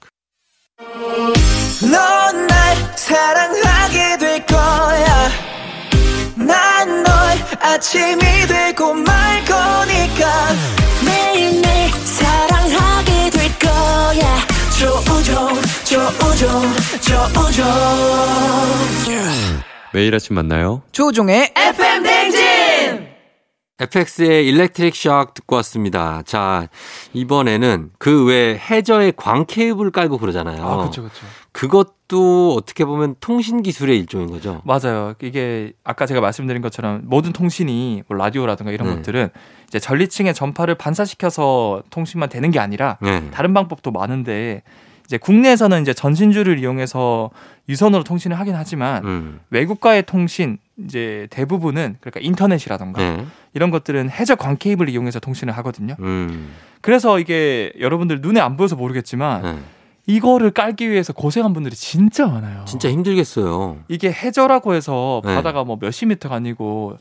넌날 1.83 2.77
사랑하게 2.97 4.19
될 4.19 4.47
거야 4.47 5.29
난 6.37 7.03
널 7.03 7.37
아침이 7.61 8.19
되고 8.47 8.95
말 8.95 9.45
거니까 9.45 10.49
조우종 14.81 15.35
조우종 15.85 16.49
조우종 17.03 17.65
매일 19.93 20.15
아침 20.15 20.37
만나요. 20.37 20.81
조우종의 20.93 21.53
FM 21.55 22.03
댕진 22.03 23.11
FX의 23.79 24.47
일렉트릭 24.47 24.95
샥 24.95 25.35
듣고 25.35 25.57
왔습니다. 25.57 26.23
자, 26.25 26.69
이번에는 27.13 27.91
그 27.99 28.25
외 28.27 28.57
해저에 28.59 29.13
광 29.17 29.45
케이블 29.47 29.91
깔고 29.91 30.17
그러잖아요. 30.19 30.63
아, 30.65 30.77
그렇죠, 30.79 31.03
그렇죠. 31.03 31.27
그것도 31.53 32.55
어떻게 32.57 32.85
보면 32.85 33.17
통신 33.21 33.63
기술의 33.63 33.99
일종인 33.99 34.31
거죠. 34.31 34.63
맞아요. 34.65 35.15
이게 35.21 35.73
아까 35.85 36.07
제가 36.07 36.21
말씀드린 36.21 36.63
것처럼 36.63 37.03
모든 37.05 37.33
통신이 37.33 38.05
뭐 38.09 38.17
라디오라든가 38.17 38.73
이런 38.73 38.89
네. 38.89 38.97
것들은 38.97 39.31
이제 39.69 39.79
전리층의 39.79 40.35
전파를 40.35 40.77
반사시켜서 40.77 41.83
통신만 41.91 42.29
되는 42.29 42.51
게 42.51 42.59
아니라 42.59 42.99
네. 43.01 43.31
다른 43.31 43.53
방법도 43.55 43.91
많은데 43.91 44.63
이제 45.07 45.19
국내에서는 45.19 45.83
이제 45.83 45.93
전신주를 45.93 46.61
이용해서 46.61 47.31
유선으로 47.69 48.05
통신을 48.05 48.39
하긴 48.39 48.55
하지만 48.55 49.05
음. 49.05 49.41
외국과의 49.51 50.05
통신 50.05 50.59
이제 50.85 51.27
대부분은 51.31 51.97
그러니까 52.01 52.21
인터넷이라던가 52.21 53.01
네. 53.03 53.27
이런 53.53 53.73
것들은 53.73 54.09
해저 54.09 54.37
광 54.37 54.57
케이블을 54.57 54.89
이용해서 54.89 55.19
통신을 55.19 55.57
하거든요. 55.59 55.97
음. 55.99 56.53
그래서 56.81 57.19
이게 57.19 57.73
여러분들 57.81 58.21
눈에 58.21 58.39
안 58.39 58.57
보여서 58.57 58.77
모르겠지만 58.77 59.43
네. 59.43 59.59
이거를 60.07 60.51
깔기 60.51 60.91
위해서 60.91 61.13
고생한 61.13 61.53
분들이 61.53 61.75
진짜 61.75 62.27
많아요. 62.27 62.65
진짜 62.67 62.91
힘들겠어요. 62.91 63.79
이게 63.89 64.11
해저라고 64.11 64.75
해서 64.75 65.21
네. 65.25 65.35
바다가 65.35 65.65
뭐 65.65 65.79
몇십 65.81 66.09
미터가 66.09 66.37
아니고 66.37 66.99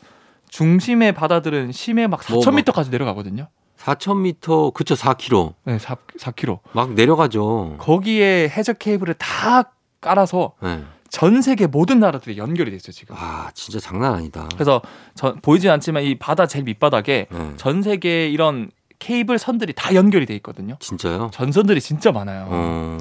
중심의 0.49 1.13
바다들은 1.13 1.71
심해 1.71 2.07
막 2.07 2.21
뭐, 2.29 2.39
4천 2.41 2.45
뭐. 2.51 2.55
미터까지 2.57 2.89
내려가거든요. 2.89 3.47
4,000m, 3.79 4.73
그쵸, 4.73 4.93
4km. 4.95 5.53
네, 5.63 5.79
4, 5.79 5.95
4km. 6.19 6.59
막 6.73 6.93
내려가죠. 6.93 7.75
거기에 7.79 8.49
해저 8.49 8.73
케이블을 8.73 9.13
다 9.15 9.71
깔아서 10.01 10.53
네. 10.61 10.83
전 11.09 11.41
세계 11.41 11.65
모든 11.65 11.99
나라들이 11.99 12.37
연결이 12.37 12.71
됐어요 12.71 12.91
지금. 12.91 13.15
아, 13.17 13.49
진짜 13.53 13.79
장난 13.79 14.13
아니다. 14.13 14.47
그래서 14.53 14.81
저, 15.15 15.35
보이진 15.41 15.69
않지만 15.71 16.03
이 16.03 16.15
바다 16.19 16.45
제일 16.45 16.65
밑바닥에 16.65 17.27
네. 17.31 17.51
전 17.55 17.81
세계 17.81 18.27
이런 18.27 18.69
케이블 18.99 19.39
선들이 19.39 19.73
다 19.73 19.95
연결이 19.95 20.25
돼 20.25 20.35
있거든요. 20.35 20.75
진짜요? 20.79 21.29
전선들이 21.33 21.81
진짜 21.81 22.11
많아요. 22.11 22.47
어. 22.49 22.97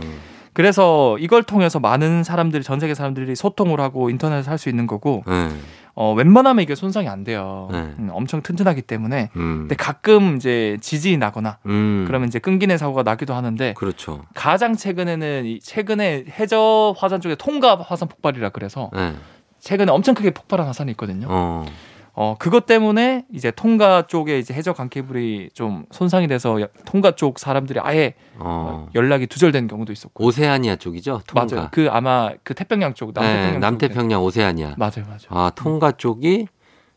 그래서 0.55 1.17
이걸 1.19 1.43
통해서 1.45 1.79
많은 1.79 2.25
사람들이 2.25 2.63
전 2.65 2.81
세계 2.81 2.95
사람들이 2.95 3.37
소통을 3.37 3.81
하고 3.81 4.11
인터넷을 4.11 4.51
할 4.51 4.59
수 4.59 4.69
있는 4.69 4.87
거고 4.89 5.23
네. 5.27 5.51
어, 5.95 6.13
웬만하면 6.15 6.63
이게 6.63 6.75
손상이 6.75 7.09
안 7.09 7.23
돼요. 7.23 7.69
네. 7.71 7.79
음, 7.99 8.09
엄청 8.13 8.43
튼튼하기 8.43 8.83
때문에. 8.83 9.31
음. 9.37 9.59
근데 9.63 9.77
가끔 9.77 10.37
이제 10.37 10.77
지진이 10.81 11.17
나거나 11.19 11.59
음. 11.67 12.05
그러면 12.07 12.27
이제 12.29 12.39
끊기는 12.41 12.77
사고가 12.77 13.03
나기도 13.05 13.35
하는데 13.35 13.75
그렇죠. 13.77 14.23
가장 14.35 14.75
최근에는 14.75 15.45
이 15.47 15.61
최근에 15.61 16.25
해저 16.39 16.95
화산 16.97 17.21
쪽에 17.21 17.35
통가 17.37 17.77
화산 17.77 18.09
폭발이라 18.09 18.49
그래서 18.51 18.91
네. 18.95 19.15
최근에 19.61 19.91
엄청 19.93 20.15
크게 20.15 20.31
폭발한 20.31 20.67
화산이 20.67 20.91
있거든요. 20.93 21.27
어. 21.31 21.67
어 22.21 22.35
그것 22.37 22.67
때문에 22.67 23.27
이제 23.33 23.53
통가 23.53 24.09
쪽에 24.09 24.41
이제 24.41 24.53
해저 24.53 24.73
관 24.73 24.89
케이블이 24.89 25.51
좀 25.55 25.85
손상이 25.93 26.27
돼서 26.27 26.61
여- 26.61 26.67
통가 26.85 27.13
쪽 27.13 27.39
사람들이 27.39 27.79
아예 27.81 28.15
어. 28.41 28.89
연락이 28.97 29.29
두절된 29.29 29.69
경우도 29.69 29.93
있었고 29.93 30.25
오세아니아 30.25 30.77
쪽이죠? 30.77 31.21
통가. 31.29 31.47
맞아요. 31.57 31.69
그 31.71 31.87
아마 31.93 32.33
그 32.43 32.55
태평양 32.55 32.95
쪽 32.95 33.13
남태평양 33.15 33.47
네, 33.47 33.53
쪽 33.53 33.59
남태평양 33.61 34.21
오세아니아. 34.25 34.75
맞아요, 34.77 35.05
맞아요. 35.07 35.19
아, 35.29 35.51
통가 35.55 35.93
쪽이 35.93 36.49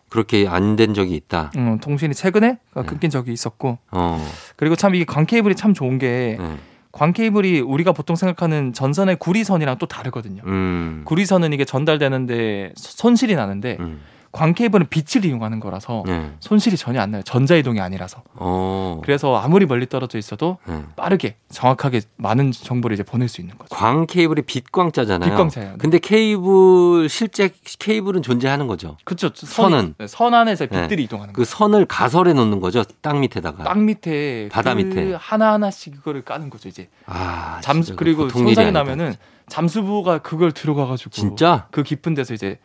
그렇게 0.10 0.48
안 0.48 0.76
된 0.76 0.96
적이 0.96 1.16
있다. 1.18 1.52
음, 1.56 1.78
통신이 1.80 2.16
최근에 2.16 2.58
네. 2.76 2.84
끊긴 2.84 3.12
적이 3.12 3.32
있었고 3.32 3.78
어. 3.92 4.28
그리고 4.56 4.76
참 4.76 4.96
이게 4.96 5.06
광 5.06 5.28
케이블이 5.28 5.54
참 5.54 5.76
좋은 5.76 6.00
게 6.00 6.38
네. 6.40 6.56
광 6.92 7.14
케이블이 7.14 7.60
우리가 7.60 7.92
보통 7.92 8.16
생각하는 8.16 8.74
전선의 8.74 9.18
구리선이랑 9.18 9.78
또 9.78 9.86
다르거든요. 9.86 10.42
음. 10.48 11.04
구리선은 11.06 11.54
이게 11.54 11.64
전달되는데 11.64 12.74
소- 12.76 12.98
손실이 12.98 13.36
나는데 13.36 13.78
음. 13.80 14.02
광 14.32 14.54
케이블은 14.54 14.88
빛을 14.90 15.26
이용하는 15.26 15.60
거라서 15.60 16.04
네. 16.06 16.32
손실이 16.40 16.78
전혀 16.78 17.02
안 17.02 17.12
나요. 17.12 17.22
전자 17.24 17.56
이동이 17.56 17.80
아니라서. 17.82 18.24
어. 18.36 19.02
그래서 19.04 19.36
아무리 19.38 19.66
멀리 19.66 19.88
떨어져 19.88 20.18
있어도 20.18 20.58
네. 20.66 20.82
빠르게 20.96 21.36
정확하게 21.50 22.02
많은 22.16 22.52
정보를 22.54 22.94
이제 22.94 23.04
보낼 23.04 23.28
수 23.28 23.42
있는 23.42 23.58
거죠. 23.58 23.76
광 23.76 24.08
케이블이 24.08 24.44
빛광자잖아요. 24.44 25.30
빛광자예요. 25.32 25.76
근데 25.80 26.00
케이블 26.00 27.10
실제 27.10 27.50
케이블은 27.80 28.22
존재하는 28.22 28.68
거죠. 28.68 28.96
그렇죠. 29.04 29.30
선은? 29.34 29.96
선, 30.00 30.08
선 30.08 30.34
안에서 30.34 30.66
네. 30.68 30.82
빛들이 30.84 31.04
이동하는 31.04 31.34
그 31.34 31.42
거죠. 31.42 31.50
선을 31.58 31.86
가설해 31.86 32.34
놓는 32.34 32.62
거죠. 32.62 32.84
땅 33.02 33.20
밑에다가. 33.20 33.64
땅 33.66 33.86
밑에 33.86 34.48
바다 34.52 34.74
그 34.76 34.82
밑에. 34.82 35.14
하나 35.20 35.54
하나씩 35.54 35.96
그거를 35.98 36.22
까는 36.22 36.50
거죠 36.50 36.70
이제. 36.70 36.88
아, 37.06 37.60
잠수 37.62 37.96
그리고 37.98 38.30
손상이. 38.30 38.72
나면은 38.72 39.16
잠수부가 39.50 40.20
그걸 40.20 40.54
들어가가지고 40.54 41.10
진짜? 41.10 41.68
그 41.72 41.84
깊은 41.84 42.14
데서 42.14 42.34
이제 42.34 42.58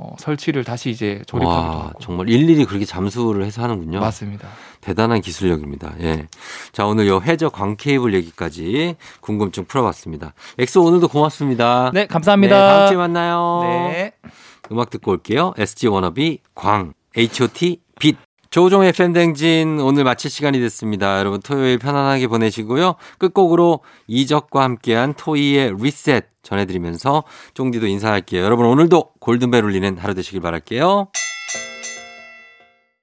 어, 0.00 0.14
설치를 0.16 0.62
다시 0.62 0.90
이제 0.90 1.22
조립하기도 1.26 1.76
와, 1.76 1.86
하고. 1.88 1.98
정말 2.00 2.28
일일이 2.28 2.64
그렇게 2.64 2.84
잠수를 2.84 3.44
해서 3.44 3.62
하는군요. 3.62 3.98
맞습니다. 3.98 4.48
대단한 4.80 5.20
기술력입니다. 5.20 5.94
예. 6.00 6.28
자, 6.70 6.86
오늘 6.86 7.08
요 7.08 7.20
해저 7.20 7.48
광 7.48 7.76
케이블 7.76 8.14
얘기까지 8.14 8.94
궁금증 9.20 9.64
풀어봤습니다. 9.64 10.34
엑소 10.58 10.84
오늘도 10.84 11.08
고맙습니다. 11.08 11.90
네, 11.92 12.06
감사합니다. 12.06 12.56
네, 12.56 12.68
다음 12.68 12.88
주에 12.88 12.96
만나요. 12.96 13.60
네. 13.64 14.12
음악 14.70 14.90
듣고 14.90 15.10
올게요. 15.10 15.52
SG 15.58 15.88
워너비 15.88 16.38
광 16.54 16.92
H.O.T. 17.16 17.80
빛 17.98 18.16
조종의 18.50 18.92
팬댕진 18.92 19.80
오늘 19.80 20.04
마칠 20.04 20.30
시간이 20.30 20.60
됐습니다. 20.60 21.18
여러분 21.18 21.40
토요일 21.40 21.78
편안하게 21.78 22.28
보내시고요. 22.28 22.94
끝곡으로 23.18 23.80
이적과 24.06 24.62
함께한 24.62 25.14
토이의 25.14 25.74
리셋 25.76 26.37
전해드리면서 26.48 27.24
쫑디도 27.54 27.86
인사할게요. 27.86 28.42
여러분 28.42 28.66
오늘도 28.66 29.12
골든벨 29.20 29.64
울리는 29.64 29.98
하루 29.98 30.14
되시길 30.14 30.40
바랄게요. 30.40 31.08